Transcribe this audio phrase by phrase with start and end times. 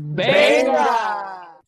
[0.00, 1.58] ¡Venga!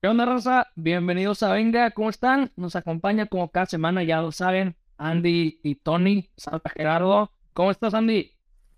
[0.00, 0.68] ¿Qué onda, raza?
[0.76, 2.52] Bienvenidos a Venga, ¿cómo están?
[2.54, 7.32] Nos acompaña como cada semana, ya lo saben, Andy y Tony, Santa Gerardo.
[7.52, 8.30] ¿Cómo estás, Andy?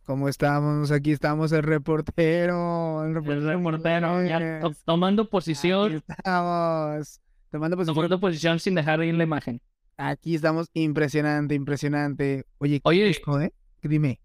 [0.06, 0.90] ¿Cómo estamos?
[0.90, 3.04] Aquí estamos el reportero.
[3.04, 7.20] El reportero, El reportero, ya to- tomando Aquí posición, estamos.
[7.50, 7.94] Tomando posición.
[7.94, 9.60] tomando posición sin dejar de ir la imagen.
[9.98, 10.70] Aquí estamos.
[10.72, 12.46] Impresionante, impresionante.
[12.56, 13.04] Oye, ¿qué Oye.
[13.08, 13.52] dijo, eh?
[13.82, 14.18] Dime.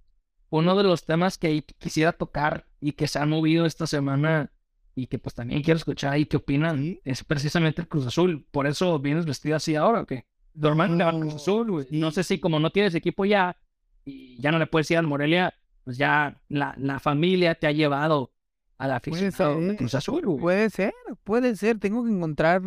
[0.50, 4.54] Uno de los temas que quisiera tocar y que se han movido esta semana
[4.96, 8.46] y que pues también quiero escuchar y qué opinan es precisamente el Cruz Azul.
[8.52, 10.26] Por eso vienes vestido así ahora, ¿o qué?
[10.54, 11.88] Normal le va al Cruz No, Azul, güey.
[11.92, 13.58] No sé si como no tienes equipo ya
[14.04, 17.72] y ya no le puedes ir al Morelia, pues ya la, la familia te ha
[17.72, 18.32] llevado
[18.78, 20.40] a la afición de Cruz Azul, güey.
[20.40, 21.80] Puede ser, puede ser.
[21.80, 22.62] Tengo que encontrar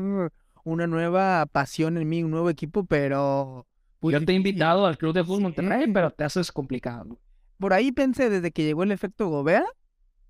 [0.64, 3.66] una nueva pasión en mí, un nuevo equipo, pero.
[3.98, 7.18] pues, Yo te he invitado al Club de Fútbol Monterrey, pero te haces complicado.
[7.58, 9.64] Por ahí pensé desde que llegó el efecto Gobea,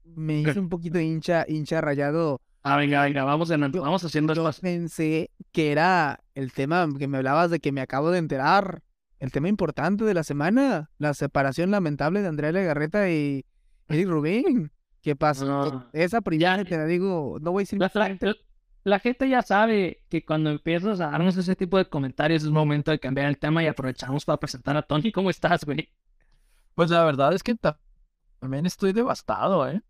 [0.05, 2.41] me hice un poquito hincha, hincha rayado.
[2.63, 4.63] Ah, venga, venga, vamos, en- Yo- vamos haciendo Yo esto.
[4.63, 8.83] pensé que era el tema que me hablabas de que me acabo de enterar.
[9.19, 10.91] El tema importante de la semana.
[10.99, 13.45] La separación lamentable de Andrea Legarreta y
[13.89, 14.73] Eric Rubín.
[15.01, 15.45] ¿Qué pasó?
[15.47, 15.87] No.
[15.93, 18.37] Esa primera Ya- te la digo, no voy a decir La, la-
[18.85, 22.91] la- gente ya sabe que cuando empiezas a darnos ese tipo de comentarios es momento
[22.93, 25.11] de cambiar el tema y aprovechamos para presentar a Tony.
[25.13, 25.89] ¿Cómo estás, güey?
[26.75, 27.79] Pues la verdad es que ta-
[28.39, 29.83] también estoy devastado, ¿eh?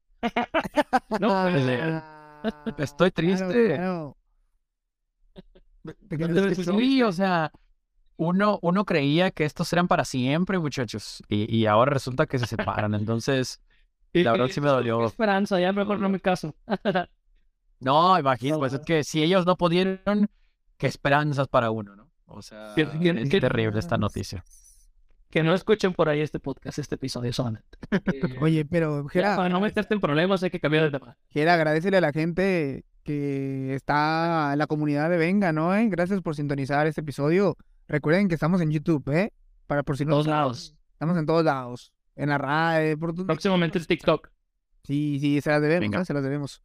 [1.21, 2.03] No puede ser.
[2.45, 3.77] Ah, Estoy triste.
[3.77, 4.17] claro.
[6.55, 7.53] Sí, o sea,
[8.17, 12.47] uno, uno creía que estos eran para siempre, muchachos, y, y ahora resulta que se
[12.47, 13.61] separan, entonces,
[14.13, 15.07] la verdad sí me dolió.
[15.07, 16.55] esperanza, ya mejor no me caso.
[17.81, 20.31] No, imagino, pues es que si ellos no pudieron,
[20.77, 22.11] qué esperanzas para uno, ¿no?
[22.27, 24.45] O sea, es terrible esta noticia.
[25.33, 27.79] Que no escuchen por ahí este podcast, este episodio solamente.
[27.91, 31.17] Eh, Oye, pero ya, Gera, para no meterte en problemas hay que cambiar de tema.
[31.31, 35.75] Gera, agradecele a la gente que está en la comunidad de Venga, ¿no?
[35.75, 35.89] eh?
[35.89, 37.57] Gracias por sintonizar este episodio.
[37.89, 39.33] Recuerden que estamos en YouTube, ¿eh?
[39.67, 40.77] Para por si no Todos lados.
[40.93, 41.93] Estamos en todos lados.
[42.15, 44.29] En la RAE, por donde- Próximamente el TikTok.
[44.85, 45.99] Sí, sí, se las debemos, Venga.
[46.01, 46.05] ¿no?
[46.05, 46.63] Se las debemos.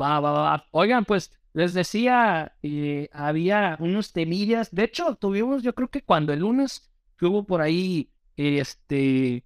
[0.00, 0.66] Va, va, va.
[0.70, 4.72] Oigan, pues les decía, eh, había unos temillas.
[4.72, 9.44] De hecho, tuvimos, yo creo que cuando el lunes que hubo por ahí, este,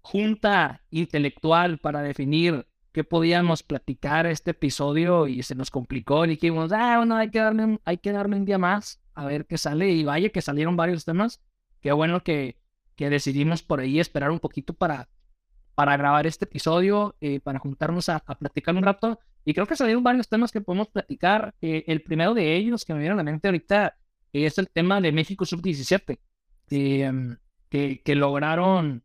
[0.00, 6.72] junta intelectual para definir qué podíamos platicar este episodio y se nos complicó y dijimos,
[6.72, 9.58] ah, bueno, hay que darle un, hay que darle un día más a ver qué
[9.58, 9.90] sale.
[9.90, 11.40] Y vaya que salieron varios temas.
[11.80, 12.56] Qué bueno que,
[12.96, 15.08] que decidimos por ahí esperar un poquito para,
[15.74, 19.18] para grabar este episodio, eh, para juntarnos a, platicar un rato.
[19.44, 21.54] Y creo que salieron varios temas que podemos platicar.
[21.60, 23.96] Eh, el primero de ellos que me viene a la mente ahorita
[24.32, 26.18] es el tema de México Sub-17,
[26.70, 27.36] que, em,
[27.68, 29.04] que, que lograron,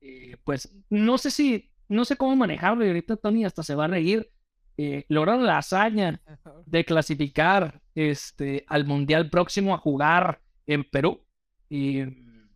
[0.00, 3.86] eh, pues, no sé si, no sé cómo manejarlo y ahorita Tony hasta se va
[3.86, 4.30] a reír.
[4.78, 6.20] eh, lograron la hazaña
[6.66, 11.24] de clasificar este, al Mundial próximo a jugar en Perú.
[11.70, 12.50] Y mm,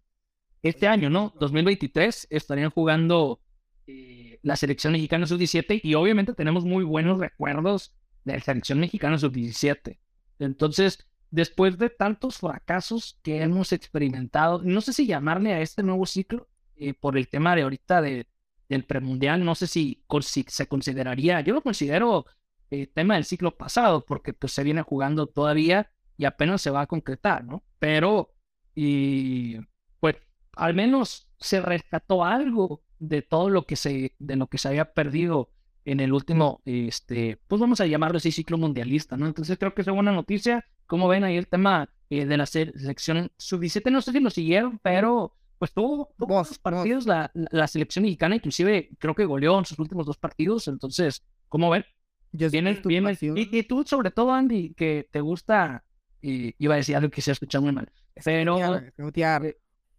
[0.62, 1.32] este año, ¿no?
[1.40, 3.40] 2023 estarían jugando
[3.86, 7.94] eh, la selección mexicana sub-17 y obviamente tenemos muy buenos recuerdos
[8.24, 9.98] de la selección mexicana sub-17.
[10.38, 16.06] Entonces, después de tantos fracasos que hemos experimentado, no sé si llamarle a este nuevo
[16.06, 18.26] ciclo eh, por el tema de ahorita de,
[18.68, 20.02] del premundial, no sé si,
[20.46, 22.26] se consideraría, yo lo considero
[22.70, 26.82] eh, tema del ciclo pasado porque pues se viene jugando todavía y apenas se va
[26.82, 27.64] a concretar, ¿no?
[27.78, 28.34] Pero,
[28.74, 29.56] y
[29.98, 30.16] pues
[30.54, 34.92] al menos se rescató algo de todo lo que se, de lo que se había
[34.92, 35.50] perdido
[35.84, 39.26] en el último, este, pues vamos a llamarlo así, ciclo mundialista, ¿no?
[39.26, 40.64] Entonces creo que es una buena noticia.
[40.90, 44.30] Como ven ahí el tema eh, de la se- selección sub-17, no sé si lo
[44.30, 49.24] siguieron, pero pues tuvo, tuvo Vos, partidos la, la, la selección mexicana, inclusive creo que
[49.24, 51.84] goleó en sus últimos dos partidos, entonces, ¿cómo ven?
[52.32, 55.20] Yo sé Viene, que tu viene- pasión- y, y tú sobre todo, Andy, que te
[55.20, 55.84] gusta,
[56.20, 57.88] y iba a decir algo que se ha escuchado muy mal,
[58.24, 58.56] pero...
[58.78, 58.92] Eh,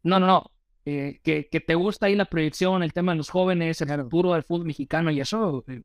[0.03, 0.51] No, no, no.
[0.85, 4.33] eh, que, que te gusta ahí la proyección, el tema de los jóvenes, el futuro
[4.33, 5.83] del fútbol mexicano y eso, eh,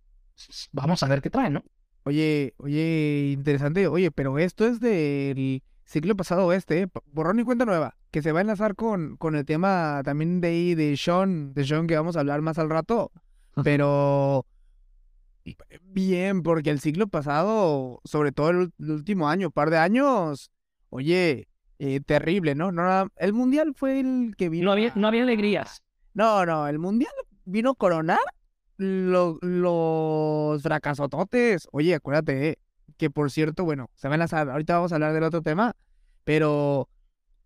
[0.73, 1.63] vamos a ver qué trae, ¿no?
[2.07, 3.89] Oye, oye, interesante.
[3.89, 6.89] Oye, pero esto es del ciclo pasado este, ¿eh?
[7.07, 10.47] Borrón y cuenta nueva, que se va a enlazar con, con el tema también de
[10.47, 13.11] ahí de Sean, de Sean que vamos a hablar más al rato.
[13.65, 14.47] Pero
[15.83, 20.53] bien, porque el ciclo pasado, sobre todo el, último año, par de años,
[20.91, 21.49] oye,
[21.81, 22.71] eh, terrible, ¿no?
[22.71, 24.67] No, el mundial fue el que vino.
[24.67, 25.83] No había, no había alegrías.
[26.15, 27.13] No, no, el mundial
[27.47, 28.21] vino a coronar
[28.79, 31.69] lo- los fracasototes.
[31.73, 32.59] Oye, acuérdate eh,
[32.97, 35.75] que por cierto, bueno, se van a ahorita vamos a hablar del otro tema,
[36.25, 36.89] pero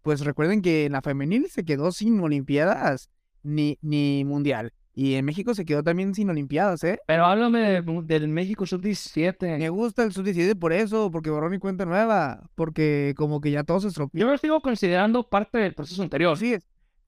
[0.02, 3.10] pues recuerden que en la femenil se quedó sin Olimpiadas
[3.42, 4.72] ni, ni mundial.
[4.92, 6.98] Y en México se quedó también sin Olimpiadas, ¿eh?
[7.06, 9.58] Pero háblame de- del México Sub-17.
[9.58, 13.62] Me gusta el sub-17 por eso, porque borró mi cuenta nueva, porque como que ya
[13.62, 14.20] todo se estropeó.
[14.20, 16.36] Yo lo sigo considerando parte del proceso anterior.
[16.36, 16.56] Sí,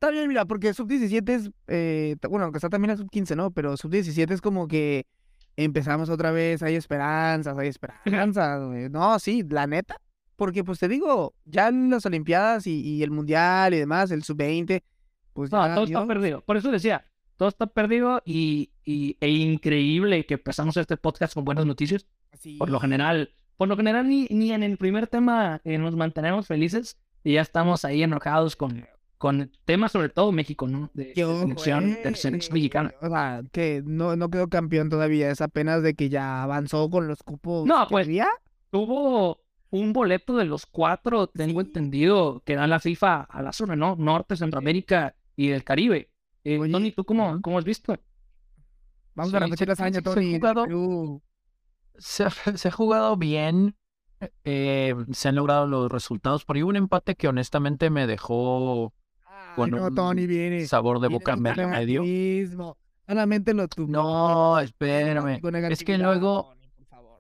[0.02, 3.52] está bien, mira, porque sub-17 es, eh, bueno, aunque está también la sub-15, ¿no?
[3.52, 5.06] Pero sub-17 es como que
[5.56, 7.68] empezamos otra vez, hay esperanzas, hay
[8.34, 8.88] esperanzas, güey.
[8.88, 10.00] No, sí, la neta,
[10.34, 14.24] porque pues te digo, ya en las Olimpiadas y, y el Mundial y demás, el
[14.24, 14.82] sub-20,
[15.34, 16.40] pues No, ya todo está perdido.
[16.40, 17.04] Por eso decía,
[17.36, 22.06] todo está perdido y, y- e increíble que empezamos este podcast con buenas noticias.
[22.58, 26.48] Por lo general, por lo general ni, ni en el primer tema eh, nos mantenemos
[26.48, 28.84] felices y ya estamos ahí enojados con,
[29.22, 30.90] con temas sobre todo México, ¿no?
[30.94, 32.92] De, Que de selección, de eh, selección mexicana.
[33.00, 37.06] O sea, que no, no quedó campeón todavía, es apenas de que ya avanzó con
[37.06, 37.64] los cupos.
[37.64, 38.26] No, pues, había.
[38.70, 39.40] Tuvo
[39.70, 41.68] un boleto de los cuatro, tengo Sí.
[41.68, 43.94] entendido, que da la FIFA a la zona, ¿no?
[43.94, 46.10] Norte, Centroamérica y del Caribe.
[46.42, 47.96] Eh, Oye, Tony, ¿tú cómo, cómo has visto?
[49.14, 51.20] Vamos Sí, a repetir la hazaña, sí, se ha Tony.
[51.98, 53.76] se, ha- se ha jugado bien.
[54.44, 56.44] eh, se han logrado los resultados.
[56.44, 58.92] Por ahí un empate que honestamente me dejó
[59.54, 60.66] con no, un Tony viene.
[60.66, 62.02] sabor de boca medio.
[63.06, 63.88] Solamente lo tuvo.
[63.88, 65.40] No, espérame.
[65.70, 66.54] Es que luego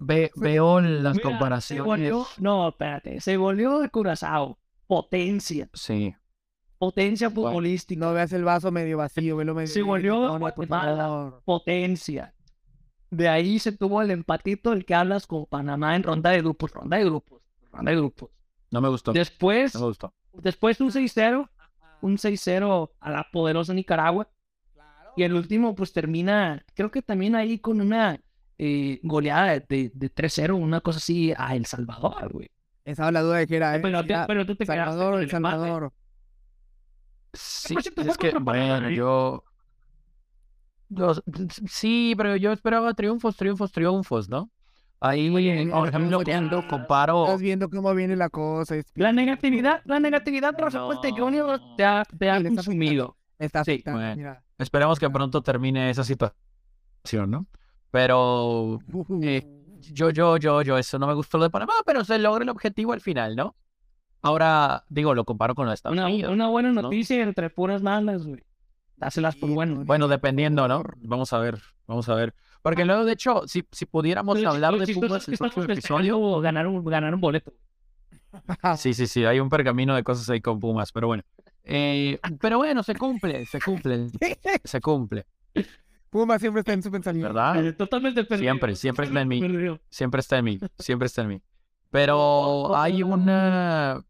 [0.00, 1.84] ve- veo las Mira, se comparaciones.
[1.86, 4.58] volvió- no, espérate, se volvió de Curazao.
[4.86, 6.14] Potencia, Sí.
[6.78, 10.38] potencia futbolística, No veas el vaso medio vacío, velo medio Se volvió
[10.68, 11.42] favor.
[11.44, 12.34] potencia.
[13.10, 16.72] De ahí se tuvo el empatito del que hablas con Panamá en ronda de grupos,
[16.72, 17.40] ronda de grupos,
[17.70, 18.30] ronda de grupos.
[18.70, 19.12] No me gustó.
[19.12, 20.14] Después, No me gustó.
[20.32, 21.48] después un 6-0,
[22.02, 24.28] un 6-0 a la poderosa Nicaragua.
[25.16, 28.18] Y el último, pues termina, creo que también ahí con una
[28.58, 32.50] eh, goleada de, de 3-0, una cosa así a El Salvador, güey.
[32.84, 33.80] Estaba la duda de que era, ¿eh?
[33.80, 35.56] Pero, pero tú te Salvador, El el empate.
[35.56, 35.92] Salvador.
[37.34, 38.94] Sí, cierto, es que, bueno, ¿eh?
[38.94, 39.44] yo...
[40.88, 41.14] yo-
[41.68, 44.50] Sí, pero yo esperaba triunfos, triunfos, triunfos, ¿no?
[45.04, 47.24] Ahí, Oye, por ejemplo, oye, cuando comparo...
[47.24, 48.76] Estás viendo cómo viene la cosa.
[48.76, 53.16] es- La negatividad, la negatividad, por supuesto, Junior te ha, te ha consumido.
[53.38, 54.14] Está Sí, bueno.
[54.16, 54.44] mira.
[54.58, 57.46] Esperemos que pronto termine esa situación, ¿no?
[57.90, 58.78] Pero
[59.22, 59.42] eh,
[59.92, 62.48] yo, yo, yo, yo, eso no me gustó lo de Panamá, pero se logra el
[62.50, 63.56] objetivo al final, ¿no?
[64.22, 66.32] Ahora, digo, lo comparo con lo de Estados Una, Unidos.
[66.32, 66.82] una buena ¿no?
[66.82, 68.40] noticia entre puras malas, güey.
[68.96, 69.82] Dáselas por bueno.
[69.84, 70.84] Bueno, dependiendo, ¿no?
[70.98, 72.34] Vamos a ver, vamos a ver.
[72.62, 76.40] Porque luego, de hecho, si, si pudiéramos hablar de Pumas es que próximo episodio.
[76.40, 77.52] ganar un, ganar un boleto.
[78.78, 81.22] Sí, sí, sí, hay un pergamino de cosas ahí con Pumas, pero bueno.
[81.64, 84.08] Eh, pero bueno, se cumple, se cumple,
[84.64, 85.26] se cumple,
[86.10, 87.32] Puma siempre está en su pensamiento.
[87.32, 87.64] ¿verdad?
[87.64, 88.44] Eh, Totalmente perdido.
[88.52, 89.40] Siempre, siempre está en mí.
[89.40, 89.80] Perdido.
[89.88, 91.42] Siempre está en mí, siempre está en mí.
[91.90, 94.04] Pero hay una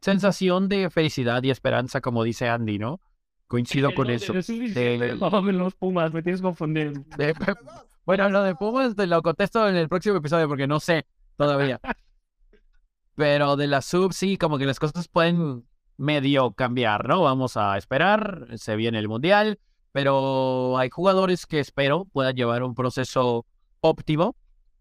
[0.00, 3.00] sensación de felicidad y esperanza, como dice Andy, ¿no?
[3.46, 4.32] Coincido con eso.
[4.32, 5.16] de-
[5.52, 6.92] los Pumas, me tienes confundido.
[8.06, 11.06] Bueno, lo de Pumas te lo contesto en el próximo episodio porque no sé
[11.36, 11.80] todavía.
[13.16, 15.66] Pero de la sub, sí, como que las cosas pueden
[15.96, 17.22] medio cambiar, ¿no?
[17.22, 19.58] Vamos a esperar, se viene el mundial,
[19.90, 23.46] pero hay jugadores que espero puedan llevar un proceso
[23.80, 24.36] óptimo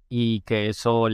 [0.10, 1.08] y que eso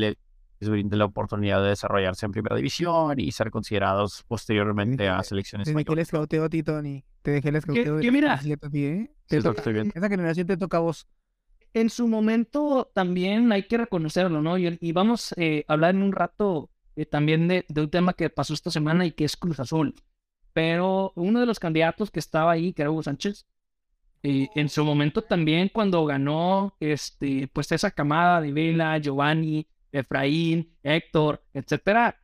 [0.61, 5.65] les brinde la oportunidad de desarrollarse en primera división y ser considerados posteriormente a selecciones
[5.65, 6.07] Te dejé el mayores.
[6.07, 7.03] escauteo a ti, Tony.
[7.23, 7.99] Te dejé el escauteo.
[7.99, 9.11] que de mira, 17 a ti, ¿eh?
[9.27, 9.91] Sí, Te.
[9.95, 11.07] Esa generación te toca a vos.
[11.73, 14.57] en su momento también hay que reconocerlo, ¿no?
[14.57, 18.13] Y, y vamos eh, a hablar en un rato eh, también de, de un tema
[18.13, 19.95] que pasó esta semana y que es Cruz Azul.
[20.53, 23.45] Pero uno de los candidatos que estaba ahí, que era Hugo Sánchez,
[24.23, 30.73] eh, en su momento también cuando ganó este, pues esa camada de Vela, Giovanni, Efraín,
[30.83, 32.17] Héctor, etcétera.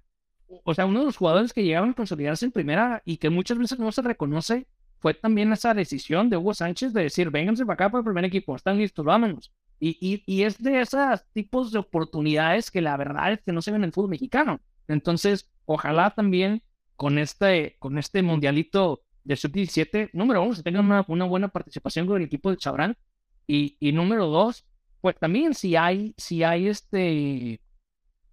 [0.64, 3.58] o- sea, uno de los jugadores que llegaron a consolidarse en primera y que muchas
[3.58, 4.68] veces no se reconoce
[5.00, 8.26] fue también esa decisión de Hugo Sánchez de decir, vénganse para acá para el primer
[8.26, 9.52] equipo, están listos, vámonos.
[9.80, 13.62] Y, y, y es de esos tipos de oportunidades que la verdad es que no
[13.62, 14.60] se ven en el fútbol mexicano.
[14.88, 16.64] Entonces, ojalá también
[16.96, 22.08] con este, con este mundialito de sub-17, número uno, se tenga una, una buena participación
[22.08, 22.98] con el equipo de Chabrán.
[23.46, 24.66] Y, y número dos,
[25.02, 27.62] pues también si hay, si hay este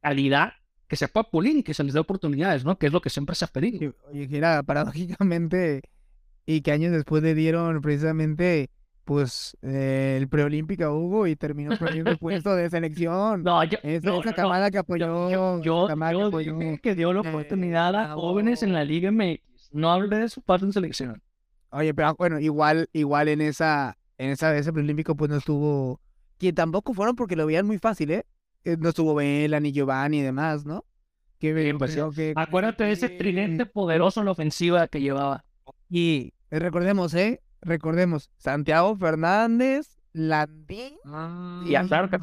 [0.01, 0.53] calidad
[0.89, 2.79] que se pueda pulir y que se les dé oportunidades, ¿no?
[2.79, 3.95] Que es lo que siempre se ha pedido.
[4.11, 5.83] Oye, que era paradójicamente,
[6.47, 8.71] y que años después le dieron precisamente,
[9.05, 13.43] pues, eh, el preolímpico a Hugo y terminó perdiendo el puesto de selección.
[13.43, 16.27] No, yo, Esa, no, esa no, camada que apoyó, yo, esa yo, camada que yo
[16.29, 16.59] apoyó.
[16.59, 19.71] dije que dio la Eh, oportunidad a jóvenes en la Liga MX.
[19.73, 21.23] No hablé de su parte en selección.
[21.71, 26.01] Oye, pero bueno, igual, igual en esa, en esa, ese preolímpico, pues no estuvo,
[26.39, 28.27] que tampoco fueron porque lo veían muy fácil, ¿eh?
[28.65, 30.85] Eh, No estuvo Vela ni Giovanni y demás, ¿no?
[31.39, 35.45] Que Sí, pues, creo que Acuérdate de ese tridente poderoso en la ofensiva que llevaba.
[35.91, 37.41] Y eh, recordemos, ¿eh?
[37.61, 40.97] recordemos, Santiago Fernández, Landín
[41.67, 42.19] Y aclaro que,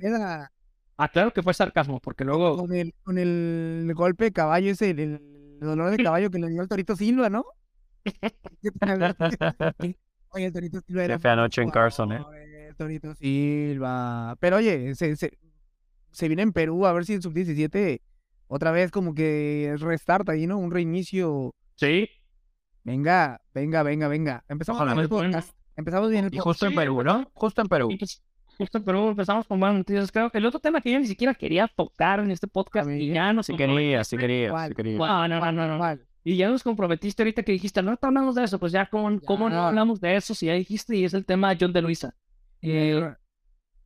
[0.00, 0.50] era
[0.96, 5.00] aclaro que fue sarcasmo, porque luego con el, con el golpe de caballo ese, el,
[5.00, 7.44] el dolor de caballo que le dio el Torito Silva, ¿no?
[10.30, 12.20] Oye, el Torito Silva era Qué fea noche en Carson, ¿eh?
[12.74, 14.36] El Torito Silva.
[14.40, 15.38] Pero oye, se, se,
[16.10, 18.00] se viene en Perú a ver si en sub-17
[18.46, 20.58] otra vez como que restart ahí, ¿no?
[20.58, 21.54] Un reinicio.
[21.76, 22.08] sí,
[22.86, 24.44] Venga, venga, venga, venga.
[24.46, 25.28] Empezamos Ojalá, con el bueno.
[25.30, 25.56] podcast.
[25.74, 26.44] Empezamos bien el Y podcast.
[26.44, 27.30] justo en Perú, ¿no?
[27.32, 27.90] Justo en Perú.
[27.90, 28.22] y pues,
[28.58, 30.12] justo en Perú empezamos con buenas noticias.
[30.12, 33.08] Creo que el otro tema que yo ni siquiera quería tocar en este podcast, y
[33.08, 34.68] ya no Si sé quería, si quería, ¿Cuál?
[34.68, 34.98] si quería.
[34.98, 35.78] No, no, no, no, no.
[35.78, 36.06] ¿Cuál?
[36.24, 39.18] Y ya nos comprometiste ahorita que dijiste, no te hablamos de eso, pues ya, ¿cómo,
[39.22, 40.34] cómo no hablamos de eso?
[40.34, 42.14] Si ya dijiste, y es el tema de John de Luisa.
[42.64, 43.14] Eh,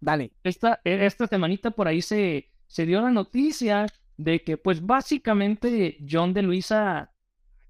[0.00, 0.32] Dale.
[0.44, 5.98] esta, eh, esta semanita por ahí se, se dio la noticia de que, pues básicamente,
[6.08, 7.12] John de Luisa,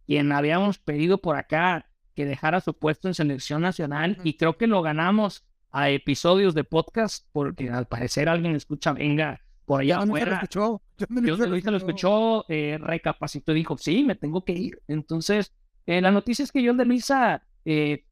[0.07, 4.67] quien habíamos pedido por acá que dejara su puesto en selección nacional, y creo que
[4.67, 10.03] lo ganamos a episodios de podcast, porque al parecer alguien escucha, venga, por allá no
[10.03, 10.35] se lo afuera.
[10.37, 10.83] escuchó.
[10.99, 14.53] John de Luisa de Luisa lo escuchó, eh, recapacitó y dijo, sí, me tengo que
[14.55, 14.83] ir.
[14.89, 15.53] Entonces,
[15.87, 18.05] eh, la noticia es que John de Luisa, eh,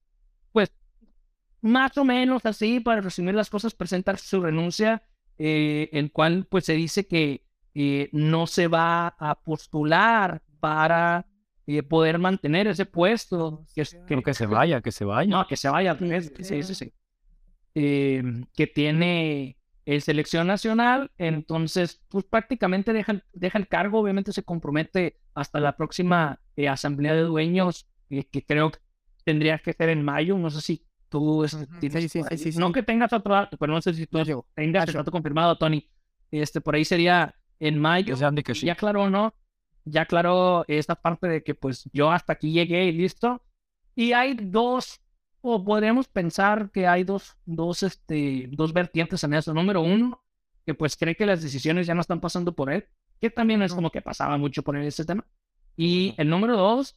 [1.67, 5.03] más o menos así, para resumir las cosas, presenta su renuncia,
[5.39, 7.45] eh, en cual pues se dice que
[7.75, 11.27] eh, no se va a postular para
[11.67, 13.65] eh, poder mantener ese puesto.
[13.75, 15.29] Que, es- que- Creo que se vaya, que se vaya.
[15.31, 16.93] no, que se vaya al revés, sí, sí, sí.
[17.75, 18.23] Eh,
[18.55, 24.43] que tiene el selección nacional, entonces, pues prácticamente deja, el- deja el cargo, obviamente se
[24.43, 28.79] compromete hasta la próxima eh, asamblea de dueños, eh, que creo que
[29.25, 32.27] tendría que ser en mayo, no sé si tú es- Ujú, tienes sí, sí, sí,
[32.31, 32.59] ahí- sí, sí.
[32.59, 34.47] no que tengas otro dato, pero no sé si tú llegó.
[34.55, 35.89] tengas el dato confirmado, Tony,
[36.31, 39.35] este, por ahí sería en mayo, Que ya aclaró, ¿no?
[39.85, 43.41] Ya aclaró esta parte de que pues yo hasta aquí llegué y listo.
[43.95, 45.01] Y hay dos,
[45.41, 49.55] o podríamos pensar que hay dos, dos, este, dos vertientes en eso.
[49.55, 50.23] Número uno,
[50.67, 52.85] que pues cree que las decisiones ya no están pasando por él,
[53.21, 53.77] que también es No.
[53.77, 55.25] como que pasaba mucho por él ese tema.
[55.77, 56.97] Y el número dos,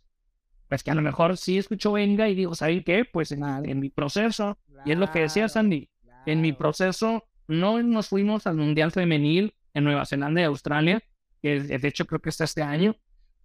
[0.70, 3.04] pues que a lo mejor sí escuchó venga y digo, ¿saben qué?
[3.04, 5.90] Pues en, en mi proceso, y es lo que decía Claro, Sandy,
[6.26, 6.60] en mi claro.
[6.60, 11.02] proceso no nos fuimos al Mundial Femenil en Nueva Zelanda y Australia,
[11.42, 12.96] que de hecho creo que está este año.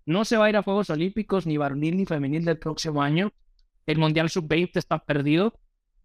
[0.04, 3.33] No se va a ir a Juegos Olímpicos ni varonil ni femenil del próximo año.
[3.87, 5.59] El Mundial Sub-20 está perdido.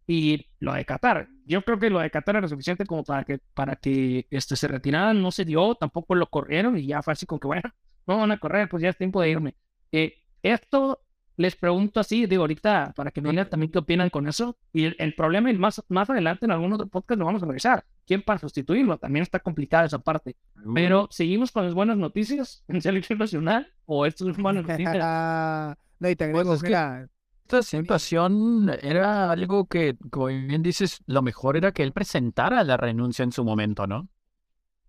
[0.07, 3.39] Y lo de Qatar, yo creo que lo de Qatar era suficiente como para que,
[3.53, 7.27] para que este, se retiraran, no se dio, tampoco lo corrieron y ya fue así
[7.27, 7.69] como que, bueno,
[8.07, 9.55] no van a correr, pues ya es tiempo de irme.
[9.91, 10.99] Eh, esto
[11.39, 14.57] les pregunto así, digo, ahorita para que me digan también qué opinan con eso.
[14.73, 17.45] Y el, el problema, y más, más adelante en algún otro podcast lo vamos a
[17.45, 17.85] revisar.
[18.05, 18.97] ¿Quién para sustituirlo?
[18.97, 20.35] También está complicada esa parte.
[20.73, 24.97] Pero seguimos con las buenas noticias en selección nacional o esto es malas noticias.
[25.99, 27.07] no, y te agrego, Pues es que- mira,
[27.43, 32.75] Esta situación era algo que, como bien dices, lo mejor era que él presentara la
[32.75, 34.09] renuncia en su momento, ¿no?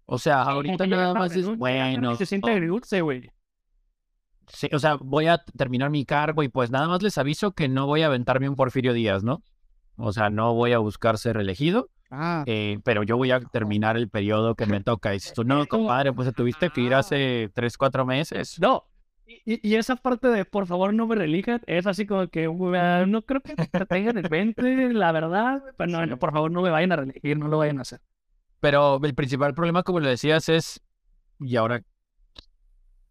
[0.04, 3.30] O sea, ahorita nada más es, bueno, Se siente agridulce, güey.
[4.52, 7.68] Sí, o sea, voy a terminar mi cargo y pues nada más les aviso que
[7.68, 9.42] no voy a aventarme un Porfirio Díaz, ¿no?
[9.96, 13.96] O sea, no voy a buscar ser elegido, ah, eh, pero yo voy a terminar
[13.96, 15.10] el periodo que me toca.
[15.10, 18.58] Y dices tú, no, compadre, pues te tuviste que ir hace tres, cuatro meses.
[18.60, 18.84] No.
[19.26, 23.22] Y, y- esa parte de por favor no me relijan es así como que no
[23.22, 25.62] creo que te tengan en mente, la verdad.
[25.76, 28.00] Pero no, no, por favor no me vayan a reelegir, no lo vayan a hacer.
[28.58, 30.80] Pero el principal problema, como lo decías, es,
[31.38, 31.82] ¿y ahora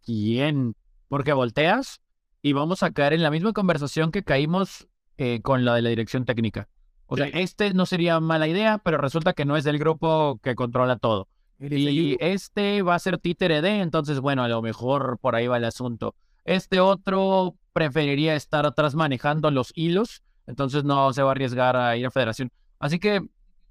[0.04, 0.76] quién?
[1.10, 2.00] Porque volteas
[2.42, 4.88] y vamos a caer en la misma conversación que caímos
[5.18, 6.70] eh, con la de la dirección técnica.
[7.08, 10.56] O sea, este no sería mala idea, pero resulta que no es del grupo que
[10.56, 11.28] controla todo.
[11.60, 15.58] Y este va a ser títere de, entonces, bueno, a lo mejor por ahí va
[15.58, 16.16] el asunto.
[16.46, 21.98] Este otro preferiría estar atrás manejando los hilos, entonces no se va a arriesgar a
[21.98, 22.50] ir a federación.
[22.80, 23.22] Así que,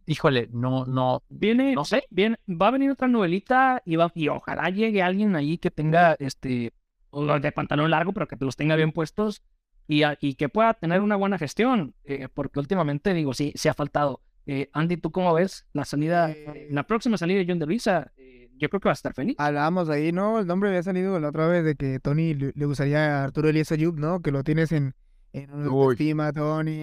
[0.04, 2.04] híjole, no, no, Viene, no sé.
[2.10, 6.14] Bien, va a venir otra novelita y, va, y ojalá llegue alguien ahí que tenga
[6.18, 6.72] este
[7.18, 9.42] o de pantalón largo, pero que los tenga bien puestos
[9.86, 13.68] y, a- y que pueda tener una buena gestión, eh, porque últimamente digo, sí, se
[13.68, 14.20] ha faltado.
[14.46, 18.12] Eh, Andy, ¿tú cómo ves la salida, Eh, la próxima salida de John de Luisa?
[18.16, 19.36] Eh, yo creo que va a estar feliz.
[19.38, 20.38] Hablábamos ahí, ¿no?
[20.40, 23.48] El nombre había salido la otra vez de que Tony le, le gustaría a Arturo
[23.48, 24.20] Elías Ayub, ¿no?
[24.20, 24.94] Que lo tienes en,
[25.32, 26.82] en una estima, Tony.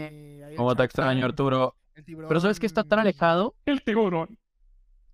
[0.56, 1.76] cómo te extraño, Arturo.
[2.06, 4.38] Pero sabes que está tan alejado, El tiburón.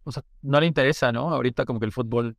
[0.03, 1.29] o sea, no le interesa, ¿no?
[1.29, 2.35] Ahorita como que el fútbol.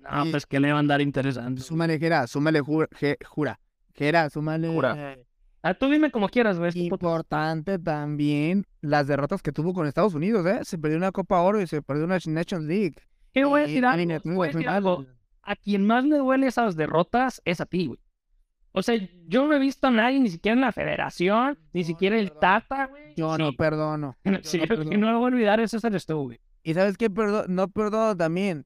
[0.00, 0.30] No, Sí.
[0.30, 1.60] pues que le va a andar interesante.
[1.62, 2.88] Súmale, Jera, súmale, jura.
[2.98, 3.60] je- jura.
[3.94, 4.68] Jera, súmale.
[4.68, 5.16] Jura.
[5.62, 6.70] Ah, tú dime como quieras, güey.
[6.74, 10.60] Importante también las derrotas que tuvo con Estados Unidos, ¿eh?
[10.62, 12.94] Se perdió una Copa Oro y se perdió una Nations League.
[13.34, 14.06] ¿Qué voy a decir algo?
[14.24, 14.74] Voy a fue decir mal.
[14.76, 15.06] algo.
[15.42, 18.00] A quien más le duele esas derrotas es a ti, güey.
[18.72, 18.94] O sea,
[19.26, 22.26] yo no he visto a nadie, ni siquiera en la federación, ni No, siquiera el
[22.28, 22.40] perdón.
[22.40, 23.14] Tata, güey.
[23.16, 24.16] Yo no perdono.
[24.42, 24.96] Sí, no el perdono.
[24.98, 26.40] no lo voy a olvidar, ese eres tú, güey.
[26.62, 28.64] Y sabes qué, Perdo- no perdono también.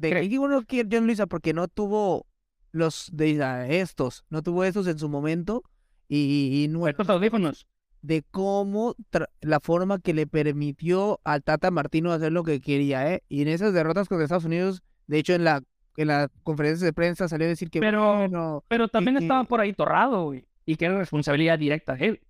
[0.00, 0.28] De ¿Qué?
[0.28, 2.26] qué bueno que John Luisa, porque no tuvo
[2.72, 5.62] los de ah, estos, no tuvo estos en su momento.
[6.08, 7.66] Y, y no- Estos audífonos.
[8.02, 8.94] de cómo
[9.42, 13.22] la forma que le permitió al Tata Martino hacer lo que quería, ¿eh?
[13.28, 15.62] Y en esas derrotas contra Estados Unidos, de hecho en la
[15.96, 19.44] en la conferencia de prensa salió a decir que Pero- bueno, Pero también que- estaba
[19.44, 20.46] por ahí torrado, güey.
[20.64, 22.20] Y que era responsabilidad directa de él.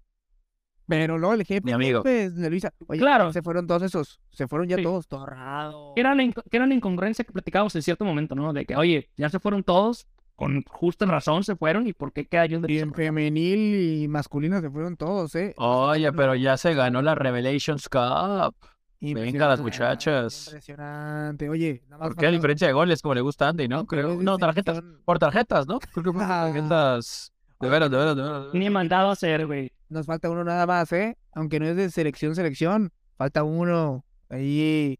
[0.91, 2.03] Pero no el jefe Mi amigo.
[2.03, 2.73] pues, Luisa.
[2.89, 3.33] Oye, Claro.
[3.33, 4.83] se fueron todos esos, se fueron ya Sí.
[4.83, 5.93] todos torrados.
[5.95, 8.53] Que era, la, que era la incongruencia que platicábamos en cierto momento, ¿no?
[8.53, 10.07] De que, oye, ya se fueron todos,
[10.37, 14.09] con justa razón se fueron, ¿y por qué queda yo de Y en femenil y
[14.09, 15.55] masculino se fueron todos, ¿eh?
[15.59, 18.55] Oye, pero ya se ganó la Revelations Cup.
[19.03, 19.19] Venga,
[19.49, 20.47] las Impresionante, muchachas.
[20.49, 21.49] Impresionante.
[21.49, 22.27] Oye, nada más ¿Por qué?
[22.27, 23.87] A falta- diferencia de goles, como le gusta a Andy, ¿no?
[23.87, 24.17] Creo.
[24.21, 24.83] No, tarjetas.
[25.07, 25.79] Por tarjetas, ¿no?
[25.79, 26.51] Creo que por Ah.
[26.53, 27.33] tarjetas.
[27.61, 28.47] De veras, de veras, de veras.
[28.55, 29.71] Ni mandado a hacer, güey.
[29.89, 31.19] Nos falta uno nada más, ¿eh?
[31.33, 32.93] Aunque no es de selección, selección.
[33.17, 34.05] Falta uno.
[34.31, 34.99] Ahí.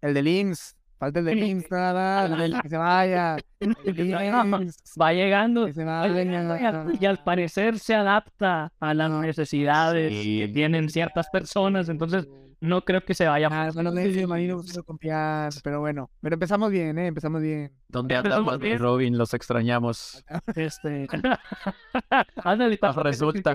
[0.00, 0.76] El de Links.
[1.00, 2.62] Falta el de Links nada más.
[2.62, 3.36] que se vaya.
[5.00, 5.66] Va llegando.
[5.66, 6.84] que se Oye, Y al, vaya.
[7.00, 10.40] y al parecer se adapta a las necesidades Sí.
[10.40, 12.28] que tienen ciertas personas, entonces
[12.60, 16.10] no creo que se vaya Ah, bueno, ese Marino quiero confiar, pero bueno.
[16.20, 17.06] Pero empezamos bien, ¿eh?
[17.06, 17.72] Empezamos bien.
[17.88, 18.78] ¿Dónde Empezamos andamos, bien.
[18.78, 19.16] Robin?
[19.18, 20.22] Los extrañamos.
[20.54, 21.08] Este.
[22.44, 23.54] Ándale, resulta.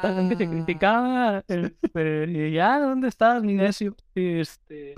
[0.00, 1.44] tanto que te criticaba.
[1.46, 3.94] este, y ya, ¿dónde estás, mi necio?
[4.14, 4.94] Este.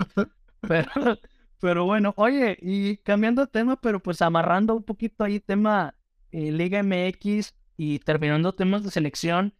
[0.61, 1.17] Pero,
[1.59, 5.95] pero bueno, oye, y cambiando de tema, pero pues amarrando un poquito ahí tema
[6.31, 9.53] eh, Liga MX y terminando temas de selección.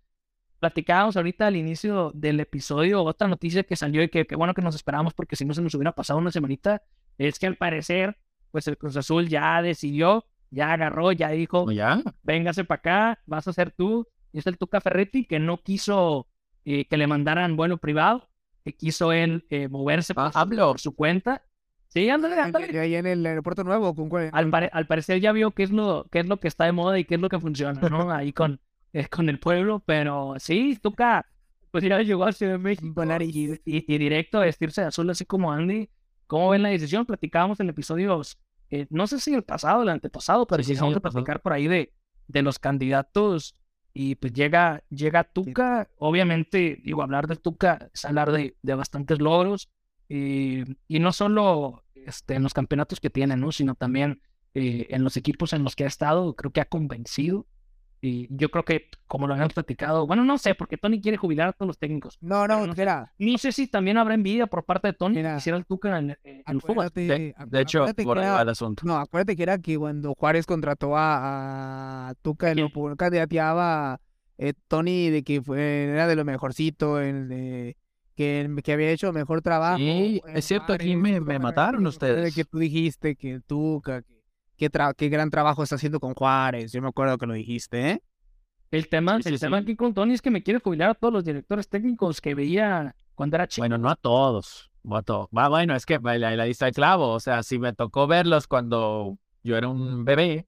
[0.59, 4.61] Platicábamos ahorita al inicio del episodio otra noticia que salió y que, que bueno que
[4.61, 6.81] nos esperamos porque si no se nos hubiera pasado una semanita,
[7.17, 8.17] es que al parecer,
[8.51, 12.01] pues el Cruz Azul ya decidió, ya agarró, ya dijo, ¿No ya?
[12.23, 14.07] véngase para acá, vas a ser tú.
[14.33, 16.27] Y es el Tuca Ferretti que no quiso
[16.65, 18.29] eh, que le mandaran vuelo privado,
[18.65, 20.71] que quiso él eh, moverse Ah, hablo.
[20.71, 21.43] por su cuenta.
[21.89, 22.79] Sí, ándale, ándale.
[22.79, 24.29] Ahí en el aeropuerto nuevo, ¿con cuál?
[24.31, 26.71] Al, pare- al parecer ya vio qué es lo qué es lo que está de
[26.71, 28.11] moda y qué es lo que funciona, ¿no?
[28.11, 28.59] Ahí con,
[28.93, 31.25] eh, con el pueblo, pero sí, Tuca,
[31.71, 33.35] pues ya llegó a Ciudad de México nariz.
[33.35, 35.89] y, y directo a vestirse de azul así como Andy.
[36.27, 37.07] ¿Cómo ven la decisión?
[37.07, 38.37] Platicábamos en episodios,
[38.69, 41.67] eh, no sé si el pasado el antepasado, pero Sí, vamos a platicar por ahí
[41.67, 41.91] de,
[42.27, 43.55] de los candidatos.
[43.93, 49.19] Y pues llega, llega Tuca, obviamente, digo, hablar de Tuca es hablar de, de bastantes
[49.19, 49.71] logros.
[50.09, 53.51] Y, y no solo este, en los campeonatos que tiene, ¿no?
[53.51, 54.21] Sino también
[54.55, 57.45] eh, en los equipos en los que ha estado, creo que ha convencido.
[58.01, 61.49] Y yo creo que, como lo habíamos platicado, bueno, no sé, porque Tony quiere jubilar
[61.49, 62.17] a todos los técnicos.
[62.21, 63.13] No, no, no espera.
[63.19, 65.99] No sé si también habrá envidia por parte de Tony Mira, que quisiera el Tuca
[65.99, 66.85] en, el- en el fútbol.
[66.85, 68.83] Acuérdate, De, hecho, por era- va el asunto.
[68.85, 73.99] No, acuérdate que era que cuando Juárez contrató a, a Tuca, lo candidateaba
[74.37, 77.75] eh, Tony de que fue, era de lo mejorcito, el de,
[78.19, 79.77] que, que había hecho mejor trabajo.
[79.77, 82.35] Sí, es cierto, aquí me- me mataron de ustedes.
[82.35, 84.13] Que tú dijiste que Tuca, que,
[84.57, 86.73] que tra- qué gran trabajo está haciendo con Juárez.
[86.73, 88.01] Yo me acuerdo que lo dijiste, ¿eh?
[88.71, 89.45] El tema, Sí, sí, el sí.
[89.45, 92.35] tema aquí con Tony es que me quiere jubilar a todos los directores técnicos que
[92.35, 93.61] veía cuando era chico.
[93.61, 94.69] Bueno, no a todos.
[94.83, 95.27] no a todos.
[95.35, 97.07] Va, bueno, es que la, la lista de clavo.
[97.13, 100.45] O sea, si me tocó verlos cuando yo era un bebé.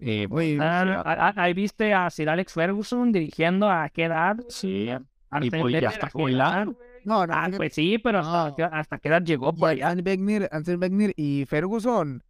[0.00, 4.04] eh, Oye, Ah, sí, ah, ah, ahí viste a Sir Alex Ferguson dirigiendo a qué
[4.06, 4.36] edad.
[4.48, 4.88] sí.
[5.30, 6.76] Arsène pues ya está ¿a qué jubilado.
[7.04, 8.56] No, no, Ah, fíjate, pues sí, pero hasta, No.
[8.56, 9.94] qué- hasta qué edad llegó por allá.
[9.94, 12.22] Beckner, Beckner y Ferguson,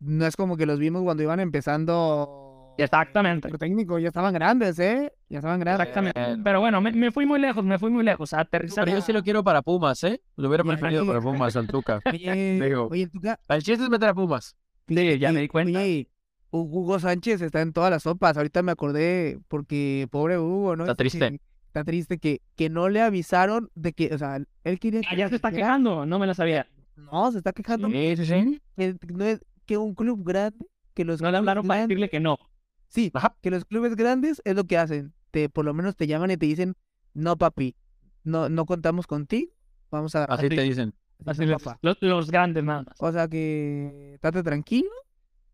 [0.00, 2.40] no es como que los vimos cuando iban empezando.
[2.76, 3.46] Exactamente.
[3.48, 5.12] el técnico, ya estaban grandes, ¿eh?
[5.28, 5.86] Ya estaban grandes.
[5.86, 6.42] Exactamente.
[6.42, 8.32] Pero bueno, me, me fui muy lejos, me fui muy lejos.
[8.34, 8.84] A aterrizar.
[8.84, 10.20] Pero yo sí lo quiero para Pumas, ¿eh?
[10.34, 12.00] Lo hubiera preferido para Pumas al Tuca.
[12.12, 12.88] Oye, Digo.
[12.90, 14.56] oye, Tuca, El chiste es meter a Pumas.
[14.88, 15.78] Sí, ya me di cuenta.
[15.78, 16.08] Oye,
[16.50, 18.36] Hu- Hugo Sánchez está en todas las sopas.
[18.36, 20.82] Ahorita me acordé porque pobre Hugo, ¿no?
[20.84, 21.40] Está Es triste.
[21.74, 25.16] Está triste que, que no le avisaron de que, o sea, él quería Ah, que
[25.16, 26.68] ya se está quejando, no me la sabía.
[26.94, 28.62] No, se está quejando Sí, sí, sí.
[28.76, 32.20] que, no es, que un club grande, que los No le hablaron para decirle que
[32.20, 32.38] no.
[32.86, 33.36] Sí, Ajá.
[33.42, 35.12] que los clubes grandes es lo que hacen.
[35.32, 36.76] Te, por lo menos te llaman y te dicen,
[37.12, 37.74] no papi,
[38.22, 39.50] no, no contamos contigo,
[39.90, 40.94] vamos a Así te dicen.
[41.26, 41.78] así los, papá".
[41.82, 42.94] los- los grandes nada más.
[43.00, 44.90] O sea que estate tranquilo,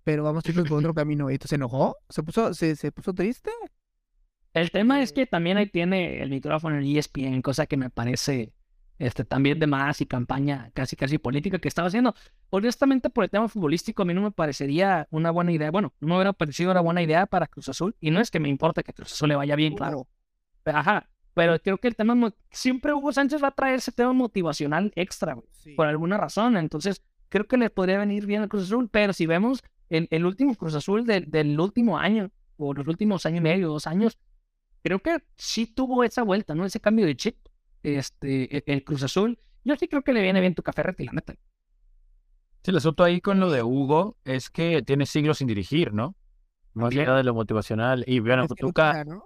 [0.04, 1.30] pero vamos a irnos por otro camino.
[1.30, 3.50] Y entonces se enojó, se puso, se, se puso triste.
[4.52, 8.52] El tema es que también ahí tiene el micrófono en ESPN, cosa que me parece
[8.98, 12.14] este, también de más y campaña casi casi política que estaba haciendo.
[12.50, 15.70] Honestamente, por el tema futbolístico, a mí no me parecería una buena idea.
[15.70, 17.94] Bueno, no me hubiera parecido una buena idea para Cruz Azul.
[18.00, 20.08] Y no es que me importe que Cruz Azul le vaya bien, claro.
[20.64, 21.08] Pero, Ajá.
[21.32, 25.34] Pero creo que el tema, siempre Hugo Sánchez va a traer ese tema motivacional extra,
[25.34, 26.56] güey, por alguna razón.
[26.56, 28.88] Entonces, creo que le podría venir bien al Cruz Azul.
[28.90, 33.24] Pero si vemos el, el último Cruz Azul del- del último año, por los últimos
[33.26, 34.18] año y medio, dos años,
[34.82, 36.64] creo que sí tuvo esa vuelta, ¿no?
[36.64, 37.36] Ese cambio de chip,
[37.82, 39.38] este, e- el Cruz Azul.
[39.64, 41.34] Yo sí creo que le viene bien tu café la neta.
[42.62, 46.14] Sí, el asunto ahí con lo de Hugo es que tiene siglos sin dirigir, ¿no?
[46.74, 48.04] Más allá de lo motivacional.
[48.06, 49.22] Y bueno, Tuca, Tuca, ¿no?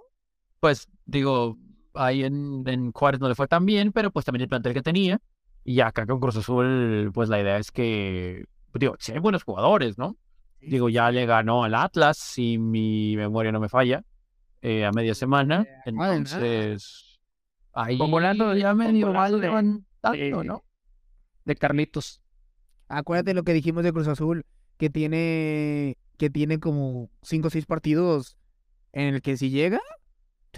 [0.59, 1.57] pues digo,
[1.93, 4.81] ahí en, en Juárez no le fue tan bien, pero pues también el plantel que
[4.81, 5.21] tenía.
[5.63, 9.97] Y acá con Cruz Azul, pues la idea es que, digo, sí hay buenos jugadores,
[9.97, 10.17] ¿no?
[10.61, 14.03] Digo, ya le ganó al Atlas, si mi memoria no me falla,
[14.65, 15.65] eh, a media semana.
[15.69, 16.15] ah, de nada.
[16.17, 17.19] Entonces,
[17.73, 19.07] ahí volando- ya medio
[19.49, 20.63] van tanto, de- ¿no?
[21.45, 22.21] De Carlitos.
[22.87, 24.45] Acuérdate lo que dijimos de Cruz Azul,
[24.77, 28.37] que tiene, que tiene como cinco o seis partidos
[28.93, 29.79] en el que si llega,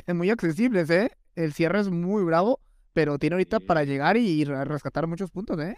[0.06, 1.12] es muy accesibles, ¿eh?
[1.36, 2.60] El cierre es muy bravo,
[2.94, 5.76] pero tiene ahorita para llegar y re- rescatar muchos puntos, ¿eh?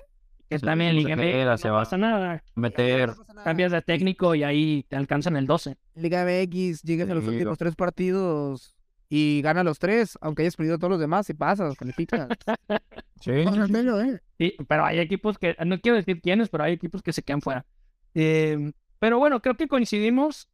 [0.49, 1.81] Que Sí, también Liga MX, se no va.
[1.81, 2.43] pasa nada.
[2.55, 3.11] Meter.
[3.43, 5.77] Cambias de técnico y ahí te alcanzan el 12.
[5.95, 8.75] Liga MX, llegas a los Sí, últimos tres partidos
[9.09, 12.27] y gana los tres, aunque hayas perdido todos los demás y pasas, calificas.
[13.21, 14.21] Sí, Pásatelo, ¿eh?
[14.37, 17.41] Sí, pero hay equipos que, no quiero decir quiénes, pero hay equipos que se quedan
[17.41, 17.65] fuera.
[18.13, 20.47] Eh, pero bueno, creo que coincidimos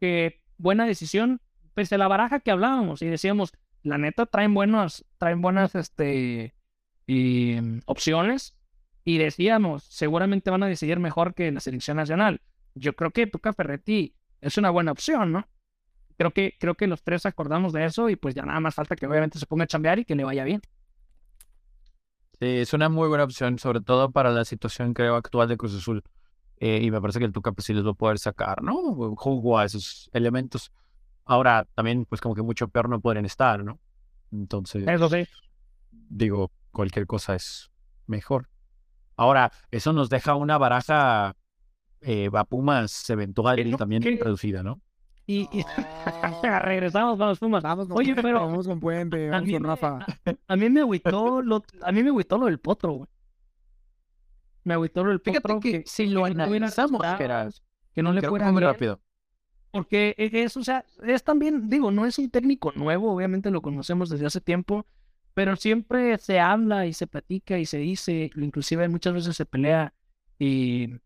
[0.00, 1.40] que buena decisión,
[1.74, 3.52] pese a la baraja que hablábamos y decíamos,
[3.84, 6.54] la neta traen buenas, traen buenas este,
[7.06, 8.56] y, mm, opciones
[9.04, 12.40] y decíamos, seguramente van a decidir mejor que la selección nacional.
[12.74, 15.46] Yo creo que Tuca Ferretti es una buena opción, ¿no?
[16.16, 18.96] Creo que, creo que los tres acordamos de eso y pues ya nada más falta
[18.96, 20.62] que obviamente se ponga a chambear y que le vaya bien.
[22.38, 25.74] Sí, es una muy buena opción, sobre todo para la situación, creo, actual de Cruz
[25.74, 26.02] Azul.
[26.58, 28.74] Eh, y me parece que el Tuca pues, sí les va a poder sacar, ¿no?
[29.16, 30.72] Jugo a esos elementos.
[31.24, 33.80] Ahora, también, pues como que mucho peor no pueden estar, ¿no?
[34.30, 35.24] Entonces, Eso sí.
[35.90, 37.70] digo, cualquier cosa es
[38.06, 38.48] mejor.
[39.16, 41.36] Ahora, eso nos deja una baraja
[42.00, 44.80] eh, a Pumas eventual Que no- también que- reducida, ¿no?
[45.26, 45.64] Y, y-
[46.62, 47.62] regresamos, vamos, Pumas.
[47.62, 49.98] Vamos con, Oye, pero vamos con Puente, a vamos mí con me- Rafa.
[50.48, 53.08] a mí me agüitó lo, a mí me agüitó lo del potro, güey.
[54.64, 57.52] Me agüitó lo del Fíjate potro que si lo que no hubiera analizamos, resultados, Gerard,
[57.94, 59.00] que no le que fuera fue muy rápido.
[59.70, 64.08] Porque es, o sea, es también, digo, no es un técnico nuevo, obviamente lo conocemos
[64.10, 64.86] desde hace tiempo,
[65.34, 69.94] pero siempre se habla y se platica y se dice, inclusive muchas veces se pelea
[70.38, 70.98] y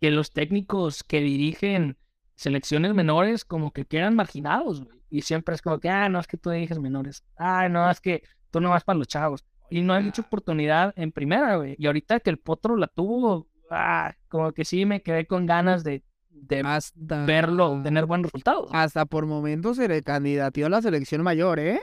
[0.00, 1.96] que los técnicos que dirigen
[2.34, 4.82] selecciones menores como que quedan marginados.
[5.10, 7.24] Y siempre es como que, ah, no, es que tú diriges menores.
[7.36, 9.44] Ah, no, es que tú no vas para los chavos.
[9.70, 11.76] Y no hay mucha oportunidad en primera, güey.
[11.78, 15.84] Y ahorita que el Potro la tuvo, ah, como que sí me quedé con ganas
[15.84, 18.70] de, de Hasta, verlo tener buenos resultados.
[18.72, 21.80] hasta por momentos se le candidateó a la selección mayor, ¿eh?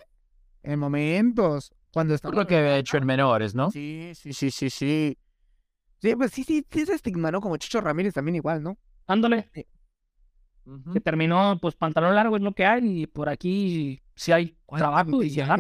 [0.63, 1.73] En momentos.
[1.93, 2.35] Cuando Por estaba...
[2.35, 3.71] lo que había hecho en menores, ¿no?
[3.71, 5.17] Sí, sí, sí, sí, sí.
[6.01, 7.41] Sí, pues sí, sí, sí se estigma, ¿no?
[7.41, 8.77] Como Chicho Ramírez también igual, ¿no?
[9.07, 9.49] Ándale,
[10.93, 15.23] que terminó, pues pantalón largo es lo que hay y por aquí sí hay trabajo
[15.23, 15.59] y llegar.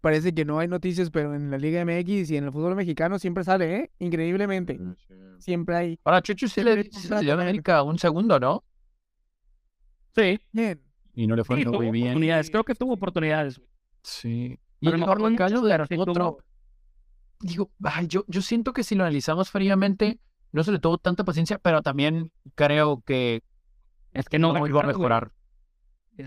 [0.00, 3.18] Parece que no hay noticias, pero en la Liga MX y en el fútbol mexicano
[3.18, 3.90] siempre sale, ¿eh?
[3.98, 4.78] Increíblemente.
[5.38, 6.00] Siempre hay.
[6.04, 8.64] Ahora, Chucho sí le, dio a América un segundo, ¿no?
[10.14, 10.80] Sí, Bien.
[11.14, 12.06] Y no le fue sí, muy bien.
[12.06, 13.60] oportunidades, creo que tuvo oportunidades.
[14.02, 14.58] Sí.
[14.82, 15.18] A lo el mejor
[15.62, 16.38] pero sí otro,
[17.40, 20.20] digo, ay, yo, yo siento que si lo analizamos fríamente,
[20.52, 23.42] no se le tuvo tanta paciencia, pero también creo que
[24.12, 25.32] Es que no no iba a mejorar.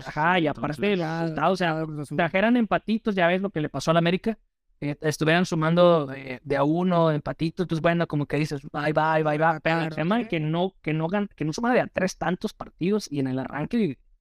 [0.06, 1.84] Ajá, y aparte de resultados, o sea,
[2.16, 4.38] trajeran empatitos, ya ves lo que le pasó al América.
[4.80, 9.22] eh, estuvieran sumando de, de a uno empatitos, entonces bueno, como que dices, bye, bye,
[9.22, 9.60] bye, bye.
[9.62, 10.28] Pero el tema de ¿eh?
[10.28, 13.38] que no, que no que no suma de a tres tantos partidos y en el
[13.38, 14.11] arranque ¿Cómo